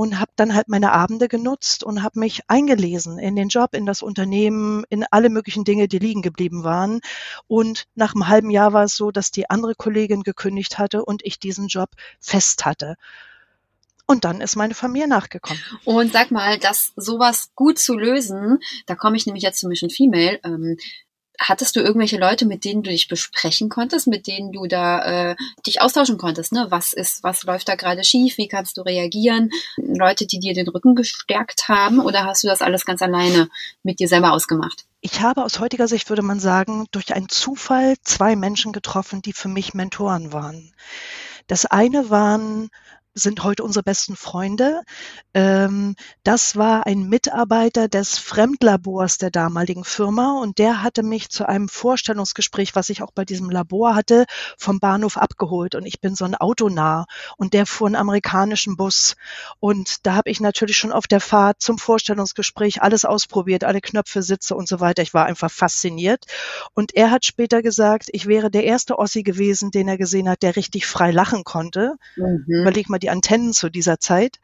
und 0.00 0.18
habe 0.18 0.32
dann 0.34 0.54
halt 0.54 0.68
meine 0.68 0.92
Abende 0.92 1.28
genutzt 1.28 1.84
und 1.84 2.02
habe 2.02 2.20
mich 2.20 2.40
eingelesen 2.48 3.18
in 3.18 3.36
den 3.36 3.48
Job, 3.48 3.74
in 3.74 3.84
das 3.84 4.00
Unternehmen, 4.00 4.82
in 4.88 5.04
alle 5.10 5.28
möglichen 5.28 5.62
Dinge, 5.62 5.88
die 5.88 5.98
liegen 5.98 6.22
geblieben 6.22 6.64
waren. 6.64 7.00
Und 7.48 7.84
nach 7.96 8.14
einem 8.14 8.26
halben 8.26 8.48
Jahr 8.48 8.72
war 8.72 8.84
es 8.84 8.96
so, 8.96 9.10
dass 9.10 9.30
die 9.30 9.50
andere 9.50 9.74
Kollegin 9.74 10.22
gekündigt 10.22 10.78
hatte 10.78 11.04
und 11.04 11.20
ich 11.22 11.38
diesen 11.38 11.68
Job 11.68 11.90
fest 12.18 12.64
hatte. 12.64 12.96
Und 14.06 14.24
dann 14.24 14.40
ist 14.40 14.56
meine 14.56 14.72
Familie 14.72 15.06
nachgekommen. 15.06 15.62
Und 15.84 16.14
sag 16.14 16.30
mal, 16.30 16.58
das 16.58 16.94
sowas 16.96 17.50
gut 17.54 17.78
zu 17.78 17.94
lösen, 17.94 18.58
da 18.86 18.94
komme 18.94 19.18
ich 19.18 19.26
nämlich 19.26 19.42
jetzt 19.42 19.60
zu 19.60 19.68
Mission 19.68 19.90
Female. 19.90 20.40
Ähm, 20.44 20.78
hattest 21.40 21.74
du 21.74 21.80
irgendwelche 21.80 22.18
Leute, 22.18 22.44
mit 22.44 22.64
denen 22.64 22.82
du 22.82 22.90
dich 22.90 23.08
besprechen 23.08 23.70
konntest, 23.70 24.06
mit 24.06 24.26
denen 24.26 24.52
du 24.52 24.66
da 24.66 25.30
äh, 25.30 25.36
dich 25.66 25.80
austauschen 25.80 26.18
konntest? 26.18 26.52
Ne? 26.52 26.66
Was 26.68 26.92
ist, 26.92 27.22
was 27.24 27.42
läuft 27.44 27.68
da 27.68 27.74
gerade 27.74 28.04
schief? 28.04 28.36
Wie 28.36 28.46
kannst 28.46 28.76
du 28.76 28.82
reagieren? 28.82 29.50
Leute, 29.76 30.26
die 30.26 30.38
dir 30.38 30.52
den 30.52 30.68
Rücken 30.68 30.94
gestärkt 30.94 31.68
haben, 31.68 31.98
oder 31.98 32.24
hast 32.24 32.44
du 32.44 32.46
das 32.48 32.60
alles 32.60 32.84
ganz 32.84 33.00
alleine 33.00 33.48
mit 33.82 34.00
dir 34.00 34.08
selber 34.08 34.32
ausgemacht? 34.32 34.84
Ich 35.00 35.22
habe 35.22 35.44
aus 35.44 35.58
heutiger 35.60 35.88
Sicht, 35.88 36.10
würde 36.10 36.22
man 36.22 36.40
sagen, 36.40 36.86
durch 36.90 37.14
einen 37.14 37.30
Zufall 37.30 37.94
zwei 38.02 38.36
Menschen 38.36 38.72
getroffen, 38.72 39.22
die 39.22 39.32
für 39.32 39.48
mich 39.48 39.72
Mentoren 39.72 40.34
waren. 40.34 40.74
Das 41.46 41.64
eine 41.64 42.10
waren 42.10 42.68
sind 43.20 43.44
heute 43.44 43.62
unsere 43.62 43.82
besten 43.82 44.16
Freunde. 44.16 44.82
Ähm, 45.34 45.94
das 46.24 46.56
war 46.56 46.86
ein 46.86 47.08
Mitarbeiter 47.08 47.88
des 47.88 48.18
Fremdlabors 48.18 49.18
der 49.18 49.30
damaligen 49.30 49.84
Firma 49.84 50.40
und 50.40 50.58
der 50.58 50.82
hatte 50.82 51.02
mich 51.02 51.28
zu 51.28 51.48
einem 51.48 51.68
Vorstellungsgespräch, 51.68 52.74
was 52.74 52.88
ich 52.88 53.02
auch 53.02 53.12
bei 53.12 53.24
diesem 53.24 53.50
Labor 53.50 53.94
hatte, 53.94 54.24
vom 54.56 54.80
Bahnhof 54.80 55.16
abgeholt 55.16 55.74
und 55.74 55.86
ich 55.86 56.00
bin 56.00 56.14
so 56.14 56.24
ein 56.24 56.34
Autonah 56.34 57.06
und 57.36 57.54
der 57.54 57.66
fuhr 57.66 57.86
einen 57.86 57.96
amerikanischen 57.96 58.76
Bus 58.76 59.16
und 59.58 60.06
da 60.06 60.14
habe 60.14 60.30
ich 60.30 60.40
natürlich 60.40 60.78
schon 60.78 60.92
auf 60.92 61.06
der 61.06 61.20
Fahrt 61.20 61.60
zum 61.60 61.78
Vorstellungsgespräch 61.78 62.82
alles 62.82 63.04
ausprobiert, 63.04 63.64
alle 63.64 63.80
Knöpfe, 63.80 64.22
Sitze 64.22 64.54
und 64.54 64.68
so 64.68 64.80
weiter. 64.80 65.02
Ich 65.02 65.14
war 65.14 65.26
einfach 65.26 65.50
fasziniert 65.50 66.24
und 66.74 66.94
er 66.94 67.10
hat 67.10 67.24
später 67.24 67.62
gesagt, 67.62 68.08
ich 68.12 68.26
wäre 68.26 68.50
der 68.50 68.64
erste 68.64 68.98
Ossi 68.98 69.22
gewesen, 69.22 69.70
den 69.70 69.88
er 69.88 69.98
gesehen 69.98 70.28
hat, 70.28 70.42
der 70.42 70.56
richtig 70.56 70.86
frei 70.86 71.10
lachen 71.10 71.44
konnte. 71.44 71.96
Mhm. 72.16 72.44
Überleg 72.46 72.88
mal 72.88 72.98
die 72.98 73.09
Antennen 73.10 73.52
zu 73.52 73.70
dieser 73.70 73.98
Zeit. 74.00 74.38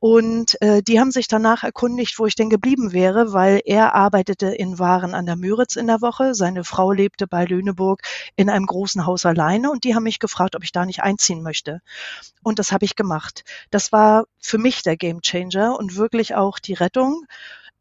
Und 0.00 0.60
äh, 0.62 0.80
die 0.80 1.00
haben 1.00 1.10
sich 1.10 1.26
danach 1.26 1.64
erkundigt, 1.64 2.18
wo 2.20 2.26
ich 2.26 2.36
denn 2.36 2.50
geblieben 2.50 2.92
wäre, 2.92 3.32
weil 3.32 3.60
er 3.64 3.96
arbeitete 3.96 4.46
in 4.46 4.78
Waren 4.78 5.12
an 5.12 5.26
der 5.26 5.34
Müritz 5.34 5.74
in 5.74 5.88
der 5.88 6.00
Woche. 6.00 6.34
Seine 6.34 6.62
Frau 6.62 6.92
lebte 6.92 7.26
bei 7.26 7.44
Lüneburg 7.44 8.02
in 8.36 8.48
einem 8.48 8.66
großen 8.66 9.06
Haus 9.06 9.26
alleine 9.26 9.72
und 9.72 9.82
die 9.82 9.96
haben 9.96 10.04
mich 10.04 10.20
gefragt, 10.20 10.54
ob 10.54 10.62
ich 10.62 10.70
da 10.70 10.86
nicht 10.86 11.02
einziehen 11.02 11.42
möchte. 11.42 11.80
Und 12.44 12.60
das 12.60 12.70
habe 12.70 12.84
ich 12.84 12.94
gemacht. 12.94 13.44
Das 13.70 13.90
war 13.90 14.26
für 14.40 14.58
mich 14.58 14.82
der 14.82 14.96
Gamechanger 14.96 15.76
und 15.76 15.96
wirklich 15.96 16.36
auch 16.36 16.60
die 16.60 16.74
Rettung. 16.74 17.24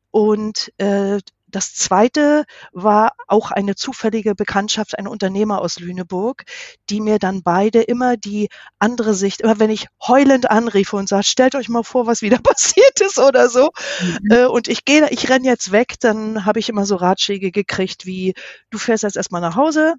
Und 0.10 0.74
äh, 0.80 1.20
das 1.58 1.74
zweite 1.74 2.46
war 2.72 3.14
auch 3.28 3.50
eine 3.50 3.74
zufällige 3.74 4.36
Bekanntschaft, 4.36 5.00
ein 5.00 5.08
Unternehmer 5.08 5.60
aus 5.60 5.80
Lüneburg, 5.80 6.44
die 6.92 7.02
mir 7.02 7.18
dann 7.18 7.42
beide 7.42 7.82
immer 7.82 8.16
die 8.16 8.50
andere 8.78 9.16
Sicht, 9.16 9.42
immer 9.42 9.58
wenn 9.58 9.72
ich 9.72 9.88
heulend 10.08 10.52
anriefe 10.52 10.98
und 10.98 11.10
sage, 11.10 11.24
stellt 11.24 11.56
euch 11.56 11.68
mal 11.68 11.82
vor, 11.82 12.06
was 12.06 12.22
wieder 12.22 12.38
passiert 12.44 13.02
ist 13.02 13.18
oder 13.18 13.50
so. 13.50 13.72
Mhm. 14.02 14.32
Äh, 14.32 14.46
und 14.46 14.68
ich 14.68 14.86
gehe, 14.86 15.10
ich 15.10 15.32
renn 15.32 15.44
jetzt 15.44 15.72
weg, 15.72 15.96
dann 16.00 16.46
habe 16.46 16.60
ich 16.60 16.70
immer 16.70 16.86
so 16.86 16.96
Ratschläge 16.96 17.50
gekriegt 17.50 18.06
wie, 18.06 18.36
du 18.70 18.78
fährst 18.78 19.02
jetzt 19.02 19.18
erstmal 19.18 19.42
nach 19.42 19.56
Hause, 19.56 19.96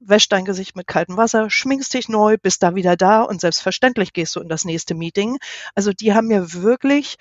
wäsch 0.00 0.28
dein 0.28 0.44
Gesicht 0.44 0.76
mit 0.76 0.86
kaltem 0.86 1.16
Wasser, 1.16 1.48
schminkst 1.48 1.94
dich 1.94 2.10
neu, 2.10 2.36
bist 2.36 2.62
da 2.62 2.74
wieder 2.74 2.98
da 2.98 3.22
und 3.22 3.40
selbstverständlich 3.40 4.12
gehst 4.12 4.36
du 4.36 4.40
in 4.40 4.50
das 4.50 4.66
nächste 4.66 4.94
Meeting. 4.94 5.38
Also 5.74 5.94
die 5.94 6.12
haben 6.12 6.26
mir 6.26 6.52
wirklich, 6.52 7.16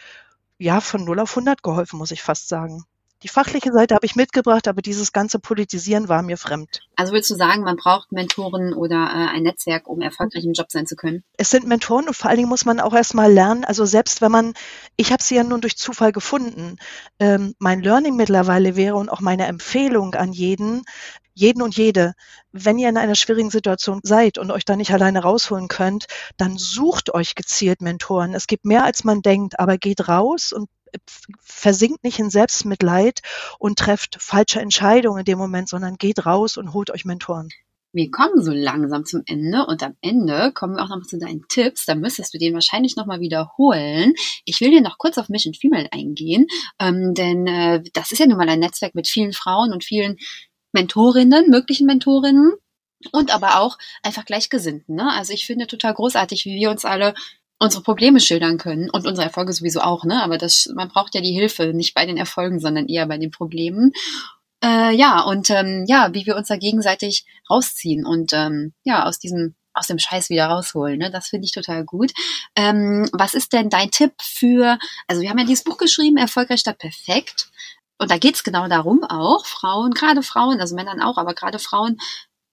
ja, 0.57 0.81
von 0.81 1.05
0 1.05 1.21
auf 1.21 1.31
100 1.31 1.63
geholfen, 1.63 1.97
muss 1.97 2.11
ich 2.11 2.21
fast 2.21 2.49
sagen. 2.49 2.83
Die 3.23 3.29
fachliche 3.29 3.71
Seite 3.71 3.95
habe 3.95 4.05
ich 4.05 4.15
mitgebracht, 4.15 4.67
aber 4.67 4.83
dieses 4.83 5.11
ganze 5.11 5.39
Politisieren 5.39 6.07
war 6.07 6.21
mir 6.21 6.37
fremd. 6.37 6.81
Also 6.95 7.13
würdest 7.13 7.31
du 7.31 7.35
sagen, 7.35 7.63
man 7.63 7.75
braucht 7.75 8.11
Mentoren 8.11 8.73
oder 8.73 8.95
äh, 8.95 9.35
ein 9.35 9.41
Netzwerk, 9.41 9.87
um 9.87 10.01
erfolgreich 10.01 10.45
im 10.45 10.53
Job 10.53 10.67
sein 10.69 10.85
zu 10.85 10.95
können? 10.95 11.23
Es 11.35 11.49
sind 11.49 11.65
Mentoren 11.65 12.07
und 12.07 12.15
vor 12.15 12.29
allen 12.29 12.37
Dingen 12.37 12.49
muss 12.49 12.65
man 12.65 12.79
auch 12.79 12.93
erstmal 12.93 13.31
lernen, 13.31 13.65
also 13.65 13.85
selbst 13.85 14.21
wenn 14.21 14.31
man, 14.31 14.53
ich 14.97 15.11
habe 15.11 15.23
sie 15.23 15.35
ja 15.35 15.43
nun 15.43 15.61
durch 15.61 15.77
Zufall 15.77 16.11
gefunden, 16.11 16.77
ähm, 17.19 17.55
mein 17.57 17.81
Learning 17.81 18.15
mittlerweile 18.15 18.75
wäre 18.75 18.95
und 18.95 19.09
auch 19.09 19.21
meine 19.21 19.47
Empfehlung 19.47 20.13
an 20.13 20.31
jeden, 20.31 20.83
jeden 21.33 21.61
und 21.61 21.75
jede, 21.75 22.13
wenn 22.51 22.77
ihr 22.77 22.89
in 22.89 22.97
einer 22.97 23.15
schwierigen 23.15 23.51
Situation 23.51 23.99
seid 24.03 24.37
und 24.37 24.51
euch 24.51 24.65
da 24.65 24.75
nicht 24.75 24.91
alleine 24.91 25.21
rausholen 25.21 25.67
könnt, 25.67 26.05
dann 26.37 26.57
sucht 26.57 27.13
euch 27.13 27.35
gezielt 27.35 27.81
Mentoren. 27.81 28.33
Es 28.33 28.47
gibt 28.47 28.65
mehr 28.65 28.83
als 28.83 29.03
man 29.03 29.21
denkt, 29.21 29.59
aber 29.59 29.77
geht 29.77 30.07
raus 30.07 30.51
und 30.51 30.67
versinkt 31.39 32.03
nicht 32.03 32.19
in 32.19 32.29
Selbstmitleid 32.29 33.21
und 33.59 33.79
trefft 33.79 34.17
falsche 34.21 34.61
Entscheidungen 34.61 35.19
in 35.19 35.25
dem 35.25 35.37
Moment, 35.37 35.69
sondern 35.69 35.97
geht 35.97 36.25
raus 36.25 36.57
und 36.57 36.73
holt 36.73 36.91
euch 36.91 37.05
Mentoren. 37.05 37.49
Wir 37.93 38.11
kommen 38.11 38.43
so 38.43 38.51
langsam 38.51 39.05
zum 39.05 39.23
Ende 39.25 39.65
und 39.65 39.81
am 39.81 39.95
Ende 40.01 40.51
kommen 40.51 40.75
wir 40.75 40.83
auch 40.83 40.89
noch 40.89 41.07
zu 41.07 41.17
deinen 41.17 41.47
Tipps. 41.47 41.85
Da 41.85 41.95
müsstest 41.95 42.33
du 42.33 42.37
den 42.37 42.53
wahrscheinlich 42.53 42.95
nochmal 42.95 43.21
wiederholen. 43.21 44.13
Ich 44.45 44.59
will 44.61 44.71
dir 44.71 44.81
noch 44.81 44.97
kurz 44.97 45.17
auf 45.17 45.29
Mission 45.29 45.53
Female 45.53 45.87
eingehen, 45.91 46.47
ähm, 46.79 47.13
denn 47.13 47.47
äh, 47.47 47.81
das 47.93 48.11
ist 48.11 48.19
ja 48.19 48.27
nun 48.27 48.37
mal 48.37 48.49
ein 48.49 48.59
Netzwerk 48.59 48.93
mit 48.93 49.07
vielen 49.07 49.33
Frauen 49.33 49.71
und 49.71 49.83
vielen 49.83 50.17
Mentorinnen, 50.73 51.49
möglichen 51.49 51.87
Mentorinnen 51.87 52.53
und 53.11 53.33
aber 53.33 53.61
auch 53.61 53.77
einfach 54.03 54.25
Gleichgesinnten. 54.25 54.95
Ne? 54.95 55.09
Also 55.13 55.33
ich 55.33 55.45
finde 55.45 55.65
total 55.65 55.93
großartig, 55.93 56.45
wie 56.45 56.55
wir 56.55 56.69
uns 56.69 56.85
alle 56.85 57.13
unsere 57.59 57.83
Probleme 57.83 58.19
schildern 58.19 58.57
können 58.57 58.89
und 58.89 59.07
unsere 59.07 59.25
Erfolge 59.25 59.53
sowieso 59.53 59.81
auch, 59.81 60.03
ne? 60.03 60.21
Aber 60.23 60.37
das, 60.37 60.69
man 60.75 60.89
braucht 60.89 61.15
ja 61.15 61.21
die 61.21 61.33
Hilfe, 61.33 61.73
nicht 61.73 61.93
bei 61.93 62.05
den 62.05 62.17
Erfolgen, 62.17 62.59
sondern 62.59 62.87
eher 62.87 63.07
bei 63.07 63.17
den 63.17 63.31
Problemen. 63.31 63.93
Äh, 64.63 64.95
ja, 64.95 65.21
und 65.21 65.49
ähm, 65.49 65.85
ja, 65.87 66.13
wie 66.13 66.25
wir 66.25 66.35
uns 66.35 66.47
da 66.47 66.57
gegenseitig 66.57 67.25
rausziehen 67.49 68.05
und 68.05 68.33
ähm, 68.33 68.73
ja, 68.83 69.05
aus 69.05 69.19
diesem 69.19 69.55
aus 69.77 69.87
dem 69.87 69.99
Scheiß 69.99 70.29
wieder 70.29 70.47
rausholen. 70.47 70.97
Ne? 70.97 71.11
Das 71.11 71.27
finde 71.27 71.45
ich 71.45 71.51
total 71.51 71.85
gut. 71.85 72.11
Ähm, 72.55 73.07
was 73.13 73.33
ist 73.33 73.53
denn 73.53 73.69
dein 73.69 73.91
Tipp 73.91 74.13
für, 74.19 74.77
also 75.07 75.21
wir 75.21 75.29
haben 75.29 75.37
ja 75.37 75.45
dieses 75.45 75.63
Buch 75.63 75.77
geschrieben, 75.77 76.17
Erfolgreich 76.17 76.61
statt 76.61 76.79
perfekt. 76.79 77.49
Und 77.99 78.11
da 78.11 78.17
geht's 78.17 78.43
genau 78.43 78.67
darum 78.67 79.03
auch, 79.03 79.45
Frauen, 79.45 79.91
gerade 79.91 80.21
Frauen, 80.21 80.59
also 80.61 80.75
Männern 80.75 81.01
auch, 81.01 81.17
aber 81.17 81.33
gerade 81.33 81.57
Frauen 81.59 81.97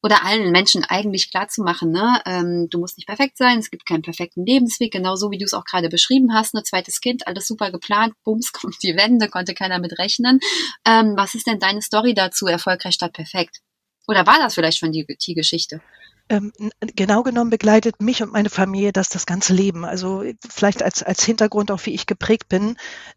oder 0.04 0.22
allen 0.22 0.52
Menschen 0.52 0.84
eigentlich 0.84 1.30
klar 1.30 1.48
zu 1.48 1.62
machen, 1.62 1.90
ne? 1.90 2.20
Ähm, 2.26 2.68
du 2.68 2.78
musst 2.78 2.98
nicht 2.98 3.06
perfekt 3.06 3.38
sein, 3.38 3.58
es 3.58 3.70
gibt 3.70 3.86
keinen 3.86 4.02
perfekten 4.02 4.44
Lebensweg, 4.44 4.92
genauso 4.92 5.30
wie 5.30 5.38
du 5.38 5.46
es 5.46 5.54
auch 5.54 5.64
gerade 5.64 5.88
beschrieben 5.88 6.34
hast, 6.34 6.52
ne? 6.52 6.62
zweites 6.62 7.00
Kind, 7.00 7.26
alles 7.26 7.46
super 7.46 7.72
geplant, 7.72 8.12
bums, 8.22 8.52
kommt 8.52 8.82
die 8.82 8.96
Wende, 8.96 9.28
konnte 9.28 9.54
keiner 9.54 9.78
mit 9.78 9.98
rechnen. 9.98 10.40
Ähm, 10.86 11.14
was 11.16 11.34
ist 11.34 11.46
denn 11.46 11.58
deine 11.58 11.80
Story 11.80 12.12
dazu, 12.12 12.46
erfolgreich 12.46 12.92
statt 12.92 13.14
perfekt? 13.14 13.60
Oder 14.06 14.26
war 14.26 14.38
das 14.38 14.54
vielleicht 14.54 14.76
schon 14.76 14.92
die, 14.92 15.06
die 15.06 15.34
Geschichte? 15.34 15.80
Ähm, 16.28 16.52
genau 16.80 17.22
genommen 17.22 17.48
begleitet 17.48 18.02
mich 18.02 18.22
und 18.22 18.32
meine 18.32 18.50
Familie 18.50 18.92
das 18.92 19.08
das 19.08 19.24
ganze 19.24 19.54
Leben. 19.54 19.86
Also 19.86 20.22
vielleicht 20.46 20.82
als, 20.82 21.02
als 21.02 21.24
Hintergrund 21.24 21.70
auch, 21.70 21.80
wie 21.86 21.94
ich 21.94 22.04
geprägt 22.04 22.50
bin. 22.50 22.76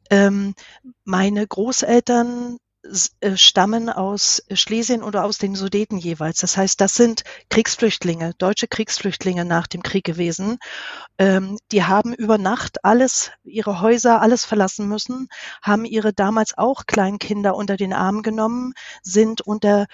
Ähm, 0.09 0.55
meine 1.03 1.45
Großeltern 1.45 2.57
stammen 3.35 3.89
aus 3.89 4.43
Schlesien 4.53 5.03
oder 5.03 5.25
aus 5.25 5.37
den 5.37 5.55
Sudeten 5.55 5.97
jeweils. 5.97 6.39
Das 6.39 6.57
heißt, 6.57 6.79
das 6.81 6.93
sind 6.93 7.23
Kriegsflüchtlinge, 7.49 8.33
deutsche 8.37 8.67
Kriegsflüchtlinge 8.67 9.45
nach 9.45 9.67
dem 9.67 9.83
Krieg 9.83 10.03
gewesen. 10.03 10.57
Ähm, 11.17 11.57
die 11.71 11.83
haben 11.83 12.13
über 12.13 12.37
Nacht 12.37 12.83
alles, 12.83 13.31
ihre 13.43 13.81
Häuser, 13.81 14.21
alles 14.21 14.45
verlassen 14.45 14.87
müssen, 14.87 15.27
haben 15.61 15.85
ihre 15.85 16.13
damals 16.13 16.57
auch 16.57 16.85
Kleinkinder 16.85 17.55
unter 17.55 17.77
den 17.77 17.93
Arm 17.93 18.21
genommen, 18.21 18.73
sind 19.01 19.41
unter 19.41 19.87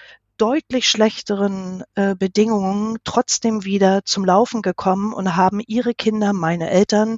deutlich 0.43 0.89
schlechteren 0.89 1.85
äh, 1.95 2.15
Bedingungen 2.15 2.97
trotzdem 3.05 3.63
wieder 3.63 4.03
zum 4.03 4.25
Laufen 4.25 4.61
gekommen 4.61 5.13
und 5.13 5.37
haben 5.37 5.61
ihre 5.65 5.93
Kinder, 5.93 6.33
meine 6.33 6.69
Eltern, 6.69 7.15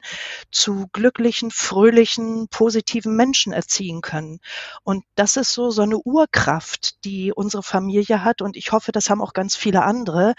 zu 0.52 0.86
glücklichen, 0.94 1.50
fröhlichen, 1.50 2.48
positiven 2.50 3.16
Menschen 3.16 3.52
erziehen 3.52 4.02
können. 4.02 4.42
Und 4.84 5.06
das 5.16 5.38
ist 5.38 5.54
so, 5.54 5.72
so 5.72 5.82
eine 5.82 5.98
Urkraft, 5.98 7.04
die 7.04 7.34
unsere 7.34 7.64
Familie 7.64 8.24
hat. 8.24 8.44
Und 8.44 8.56
ich 8.56 8.72
hoffe, 8.72 8.92
das 8.92 9.10
haben 9.10 9.24
auch 9.24 9.34
ganz 9.34 9.56
viele 9.56 9.82
andere. 9.82 10.36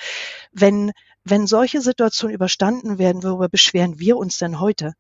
Wenn, 0.52 0.93
wenn 1.25 1.49
solche 1.49 1.81
Situationen 1.81 2.37
überstanden 2.37 2.99
werden, 2.99 3.25
worüber 3.25 3.49
beschweren 3.49 3.99
wir 3.99 4.16
uns 4.16 4.38
denn 4.38 4.61
heute? 4.61 4.95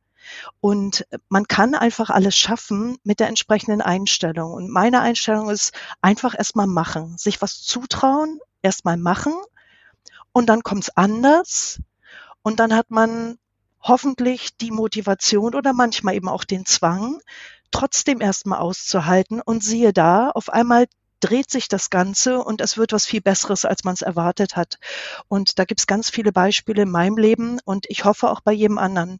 Und 0.60 1.06
man 1.28 1.46
kann 1.48 1.74
einfach 1.74 2.10
alles 2.10 2.36
schaffen 2.36 2.96
mit 3.04 3.20
der 3.20 3.28
entsprechenden 3.28 3.80
Einstellung. 3.80 4.52
Und 4.52 4.70
meine 4.70 5.00
Einstellung 5.00 5.50
ist 5.50 5.72
einfach 6.00 6.34
erstmal 6.36 6.66
machen, 6.66 7.18
sich 7.18 7.42
was 7.42 7.62
zutrauen, 7.62 8.40
erstmal 8.62 8.96
machen 8.96 9.34
und 10.32 10.46
dann 10.46 10.62
kommt's 10.62 10.90
anders 10.90 11.80
und 12.42 12.60
dann 12.60 12.74
hat 12.74 12.90
man 12.90 13.38
hoffentlich 13.80 14.56
die 14.58 14.70
Motivation 14.70 15.54
oder 15.54 15.72
manchmal 15.72 16.14
eben 16.14 16.28
auch 16.28 16.44
den 16.44 16.66
Zwang, 16.66 17.20
trotzdem 17.70 18.20
erstmal 18.20 18.58
auszuhalten 18.58 19.40
und 19.40 19.62
siehe 19.62 19.92
da, 19.92 20.30
auf 20.30 20.50
einmal 20.50 20.86
dreht 21.20 21.50
sich 21.50 21.68
das 21.68 21.88
Ganze 21.88 22.40
und 22.42 22.60
es 22.60 22.76
wird 22.76 22.92
was 22.92 23.06
viel 23.06 23.20
Besseres, 23.20 23.64
als 23.64 23.84
man 23.84 23.94
es 23.94 24.02
erwartet 24.02 24.56
hat. 24.56 24.78
Und 25.28 25.58
da 25.58 25.64
gibt 25.64 25.80
es 25.80 25.86
ganz 25.86 26.10
viele 26.10 26.32
Beispiele 26.32 26.82
in 26.82 26.90
meinem 26.90 27.16
Leben 27.16 27.58
und 27.64 27.86
ich 27.88 28.04
hoffe 28.04 28.30
auch 28.30 28.40
bei 28.40 28.52
jedem 28.52 28.78
anderen. 28.78 29.18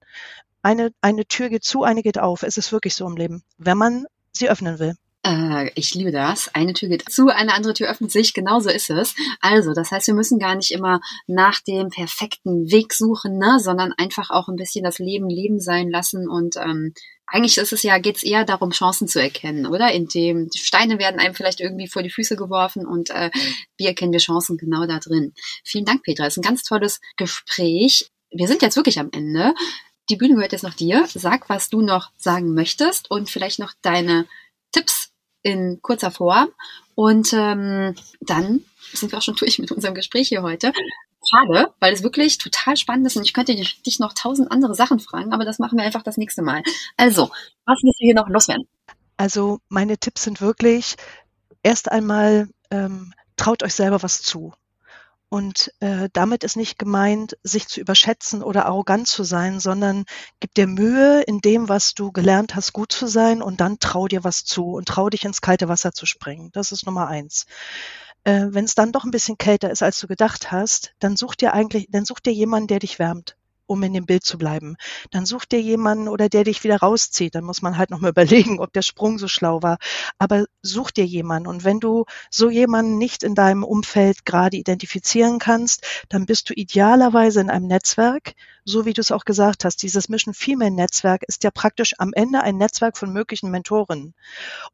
Eine, 0.66 0.90
eine 1.00 1.24
Tür 1.26 1.48
geht 1.48 1.62
zu, 1.62 1.84
eine 1.84 2.02
geht 2.02 2.18
auf. 2.18 2.42
Es 2.42 2.56
ist 2.56 2.72
wirklich 2.72 2.96
so 2.96 3.06
im 3.06 3.14
Leben, 3.14 3.44
wenn 3.56 3.78
man 3.78 4.04
sie 4.32 4.50
öffnen 4.50 4.80
will. 4.80 4.94
Äh, 5.24 5.70
ich 5.76 5.94
liebe 5.94 6.10
das. 6.10 6.52
Eine 6.56 6.72
Tür 6.72 6.88
geht 6.88 7.08
zu, 7.08 7.28
eine 7.28 7.54
andere 7.54 7.72
Tür 7.72 7.88
öffnet 7.88 8.10
sich. 8.10 8.34
Genauso 8.34 8.68
ist 8.70 8.90
es. 8.90 9.14
Also, 9.40 9.74
das 9.74 9.92
heißt, 9.92 10.08
wir 10.08 10.14
müssen 10.14 10.40
gar 10.40 10.56
nicht 10.56 10.72
immer 10.72 11.00
nach 11.28 11.60
dem 11.60 11.90
perfekten 11.90 12.68
Weg 12.68 12.94
suchen, 12.94 13.38
ne, 13.38 13.60
sondern 13.60 13.92
einfach 13.92 14.30
auch 14.30 14.48
ein 14.48 14.56
bisschen 14.56 14.82
das 14.82 14.98
Leben 14.98 15.28
leben 15.28 15.60
sein 15.60 15.88
lassen 15.88 16.28
und 16.28 16.56
ähm, 16.56 16.94
eigentlich 17.28 17.58
ist 17.58 17.72
es 17.72 17.84
ja, 17.84 17.98
geht 17.98 18.16
es 18.16 18.24
eher 18.24 18.44
darum, 18.44 18.70
Chancen 18.70 19.06
zu 19.06 19.22
erkennen, 19.22 19.66
oder? 19.66 19.92
Indem 19.92 20.48
die 20.48 20.58
Steine 20.58 20.98
werden 20.98 21.20
einem 21.20 21.34
vielleicht 21.34 21.60
irgendwie 21.60 21.86
vor 21.86 22.02
die 22.02 22.10
Füße 22.10 22.34
geworfen 22.34 22.84
und 22.86 23.10
äh, 23.10 23.30
wie 23.76 23.86
erkennen 23.86 24.12
wir 24.12 24.18
Chancen 24.18 24.56
genau 24.56 24.84
da 24.86 24.98
drin. 24.98 25.32
Vielen 25.62 25.84
Dank, 25.84 26.02
Petra. 26.02 26.26
Es 26.26 26.36
ist 26.36 26.38
ein 26.38 26.48
ganz 26.48 26.64
tolles 26.64 27.00
Gespräch. 27.16 28.10
Wir 28.30 28.48
sind 28.48 28.62
jetzt 28.62 28.74
wirklich 28.74 28.98
am 28.98 29.10
Ende. 29.12 29.54
Die 30.08 30.16
Bühne 30.16 30.34
gehört 30.34 30.52
jetzt 30.52 30.62
noch 30.62 30.74
dir. 30.74 31.06
Sag, 31.08 31.48
was 31.48 31.68
du 31.68 31.80
noch 31.80 32.10
sagen 32.16 32.54
möchtest 32.54 33.10
und 33.10 33.28
vielleicht 33.30 33.58
noch 33.58 33.72
deine 33.82 34.26
Tipps 34.72 35.10
in 35.42 35.80
kurzer 35.82 36.10
Form. 36.10 36.48
Und 36.94 37.32
ähm, 37.32 37.94
dann 38.20 38.64
sind 38.92 39.12
wir 39.12 39.18
auch 39.18 39.22
schon 39.22 39.36
durch 39.36 39.58
mit 39.58 39.72
unserem 39.72 39.94
Gespräch 39.94 40.28
hier 40.28 40.42
heute. 40.42 40.72
Schade, 41.28 41.72
weil 41.80 41.92
es 41.92 42.02
wirklich 42.02 42.38
total 42.38 42.76
spannend 42.76 43.06
ist 43.06 43.16
und 43.16 43.24
ich 43.24 43.32
könnte 43.32 43.54
dich 43.54 43.98
noch 43.98 44.12
tausend 44.12 44.52
andere 44.52 44.74
Sachen 44.76 45.00
fragen, 45.00 45.32
aber 45.32 45.44
das 45.44 45.58
machen 45.58 45.76
wir 45.76 45.84
einfach 45.84 46.04
das 46.04 46.16
nächste 46.16 46.42
Mal. 46.42 46.62
Also, 46.96 47.30
was 47.64 47.82
müssen 47.82 47.98
wir 47.98 48.06
hier 48.06 48.14
noch 48.14 48.28
loswerden? 48.28 48.68
Also, 49.16 49.58
meine 49.68 49.98
Tipps 49.98 50.22
sind 50.22 50.40
wirklich, 50.40 50.94
erst 51.64 51.90
einmal 51.90 52.48
ähm, 52.70 53.12
traut 53.36 53.64
euch 53.64 53.74
selber 53.74 54.02
was 54.04 54.22
zu. 54.22 54.52
Und 55.28 55.72
äh, 55.80 56.08
damit 56.12 56.44
ist 56.44 56.56
nicht 56.56 56.78
gemeint, 56.78 57.36
sich 57.42 57.66
zu 57.68 57.80
überschätzen 57.80 58.42
oder 58.42 58.66
arrogant 58.66 59.08
zu 59.08 59.24
sein, 59.24 59.58
sondern 59.60 60.04
gib 60.40 60.54
dir 60.54 60.66
Mühe 60.68 61.22
in 61.22 61.40
dem, 61.40 61.68
was 61.68 61.94
du 61.94 62.12
gelernt 62.12 62.54
hast, 62.54 62.72
gut 62.72 62.92
zu 62.92 63.06
sein 63.08 63.42
und 63.42 63.60
dann 63.60 63.78
trau 63.80 64.06
dir 64.06 64.22
was 64.24 64.44
zu 64.44 64.74
und 64.74 64.86
trau 64.86 65.10
dich 65.10 65.24
ins 65.24 65.40
kalte 65.40 65.68
Wasser 65.68 65.92
zu 65.92 66.06
springen. 66.06 66.50
Das 66.52 66.70
ist 66.72 66.86
Nummer 66.86 67.08
eins. 67.08 67.46
Äh, 68.24 68.46
Wenn 68.50 68.64
es 68.64 68.74
dann 68.76 68.92
doch 68.92 69.04
ein 69.04 69.10
bisschen 69.10 69.38
kälter 69.38 69.70
ist, 69.70 69.82
als 69.82 69.98
du 70.00 70.06
gedacht 70.06 70.52
hast, 70.52 70.94
dann 71.00 71.16
such 71.16 71.34
dir 71.34 71.54
eigentlich, 71.54 71.88
dann 71.90 72.04
such 72.04 72.20
dir 72.20 72.32
jemanden, 72.32 72.68
der 72.68 72.78
dich 72.78 72.98
wärmt 72.98 73.36
um 73.66 73.82
in 73.82 73.92
dem 73.92 74.06
Bild 74.06 74.24
zu 74.24 74.38
bleiben. 74.38 74.76
Dann 75.10 75.26
such 75.26 75.44
dir 75.44 75.60
jemanden 75.60 76.08
oder 76.08 76.28
der 76.28 76.44
dich 76.44 76.64
wieder 76.64 76.78
rauszieht. 76.78 77.34
Dann 77.34 77.44
muss 77.44 77.62
man 77.62 77.78
halt 77.78 77.90
nochmal 77.90 78.10
überlegen, 78.16 78.60
ob 78.60 78.72
der 78.72 78.82
Sprung 78.82 79.18
so 79.18 79.28
schlau 79.28 79.62
war. 79.62 79.78
Aber 80.18 80.44
such 80.62 80.90
dir 80.90 81.04
jemanden. 81.04 81.48
Und 81.48 81.64
wenn 81.64 81.80
du 81.80 82.04
so 82.30 82.50
jemanden 82.50 82.98
nicht 82.98 83.22
in 83.22 83.34
deinem 83.34 83.64
Umfeld 83.64 84.24
gerade 84.24 84.56
identifizieren 84.56 85.38
kannst, 85.38 85.86
dann 86.08 86.26
bist 86.26 86.50
du 86.50 86.54
idealerweise 86.54 87.40
in 87.40 87.50
einem 87.50 87.66
Netzwerk, 87.66 88.34
so 88.68 88.84
wie 88.84 88.92
du 88.92 89.00
es 89.00 89.12
auch 89.12 89.24
gesagt 89.24 89.64
hast, 89.64 89.82
dieses 89.82 90.08
Mission 90.08 90.34
Female 90.34 90.72
Netzwerk 90.72 91.22
ist 91.28 91.44
ja 91.44 91.52
praktisch 91.52 91.94
am 91.98 92.12
Ende 92.12 92.40
ein 92.42 92.56
Netzwerk 92.56 92.98
von 92.98 93.12
möglichen 93.12 93.52
Mentoren. 93.52 94.12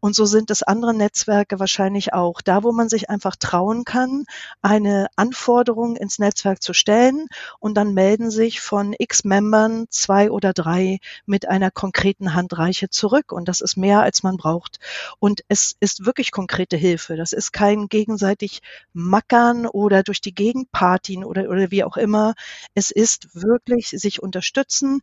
Und 0.00 0.14
so 0.14 0.24
sind 0.24 0.50
es 0.50 0.62
andere 0.62 0.94
Netzwerke 0.94 1.60
wahrscheinlich 1.60 2.14
auch. 2.14 2.40
Da, 2.40 2.62
wo 2.62 2.72
man 2.72 2.88
sich 2.88 3.10
einfach 3.10 3.36
trauen 3.36 3.84
kann, 3.84 4.24
eine 4.62 5.08
Anforderung 5.16 5.96
ins 5.96 6.18
Netzwerk 6.18 6.62
zu 6.62 6.72
stellen 6.72 7.26
und 7.60 7.74
dann 7.74 7.92
melden 7.92 8.30
sich 8.30 8.62
von 8.62 8.81
x 8.98 9.24
Membern 9.24 9.86
zwei 9.88 10.30
oder 10.30 10.52
drei 10.52 10.98
mit 11.26 11.48
einer 11.48 11.70
konkreten 11.70 12.34
Handreiche 12.34 12.88
zurück. 12.90 13.32
Und 13.32 13.48
das 13.48 13.60
ist 13.60 13.76
mehr, 13.76 14.02
als 14.02 14.22
man 14.22 14.36
braucht. 14.36 14.78
Und 15.18 15.44
es 15.48 15.76
ist 15.80 16.04
wirklich 16.04 16.30
konkrete 16.30 16.76
Hilfe. 16.76 17.16
Das 17.16 17.32
ist 17.32 17.52
kein 17.52 17.88
gegenseitig 17.88 18.60
Mackern 18.92 19.66
oder 19.66 20.02
durch 20.02 20.20
die 20.20 20.34
Gegend 20.34 20.68
oder, 21.24 21.48
oder 21.48 21.70
wie 21.70 21.84
auch 21.84 21.96
immer. 21.96 22.34
Es 22.74 22.90
ist 22.90 23.28
wirklich 23.34 23.62
wirklich 23.62 24.00
sich 24.00 24.22
unterstützen, 24.22 25.00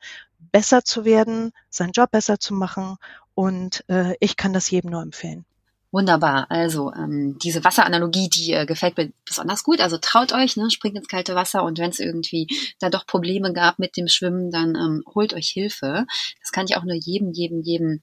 besser 0.51 0.83
zu 0.83 1.05
werden, 1.05 1.51
seinen 1.69 1.91
Job 1.91 2.11
besser 2.11 2.39
zu 2.39 2.53
machen. 2.53 2.97
Und 3.33 3.83
äh, 3.87 4.15
ich 4.19 4.35
kann 4.35 4.53
das 4.53 4.69
jedem 4.69 4.91
nur 4.91 5.01
empfehlen. 5.01 5.45
Wunderbar. 5.91 6.45
Also 6.49 6.93
ähm, 6.93 7.39
diese 7.39 7.63
Wasseranalogie, 7.63 8.29
die 8.29 8.53
äh, 8.53 8.65
gefällt 8.65 8.97
mir 8.97 9.11
besonders 9.25 9.63
gut. 9.63 9.81
Also 9.81 9.97
traut 9.97 10.33
euch, 10.33 10.55
ne, 10.55 10.69
springt 10.69 10.95
ins 10.95 11.07
kalte 11.07 11.33
Wasser 11.33 11.63
und 11.63 11.79
wenn 11.79 11.89
es 11.89 11.99
irgendwie 11.99 12.47
da 12.79 12.89
doch 12.89 13.07
Probleme 13.07 13.53
gab 13.53 13.79
mit 13.79 13.97
dem 13.97 14.07
Schwimmen, 14.07 14.51
dann 14.51 14.75
ähm, 14.75 15.03
holt 15.15 15.33
euch 15.33 15.49
Hilfe. 15.49 16.05
Das 16.41 16.51
kann 16.51 16.65
ich 16.67 16.77
auch 16.77 16.83
nur 16.83 16.95
jedem, 16.95 17.31
jedem, 17.31 17.61
jedem 17.61 18.01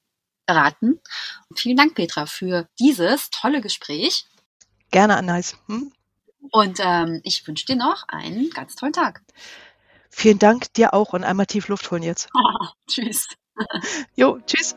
raten. 0.48 1.00
Und 1.48 1.60
vielen 1.60 1.76
Dank, 1.76 1.94
Petra, 1.94 2.26
für 2.26 2.68
dieses 2.80 3.30
tolle 3.30 3.60
Gespräch. 3.60 4.26
Gerne, 4.90 5.16
Anais. 5.16 5.56
Hm? 5.66 5.92
Und 6.50 6.78
ähm, 6.80 7.20
ich 7.22 7.46
wünsche 7.46 7.66
dir 7.66 7.76
noch 7.76 8.08
einen 8.08 8.50
ganz 8.50 8.74
tollen 8.74 8.92
Tag. 8.92 9.22
Vielen 10.10 10.38
Dank 10.38 10.72
dir 10.74 10.94
auch 10.94 11.12
und 11.12 11.24
einmal 11.24 11.46
tief 11.46 11.68
Luft 11.68 11.90
holen 11.90 12.02
jetzt. 12.02 12.30
tschüss. 12.88 13.28
Jo, 14.16 14.38
tschüss. 14.46 14.76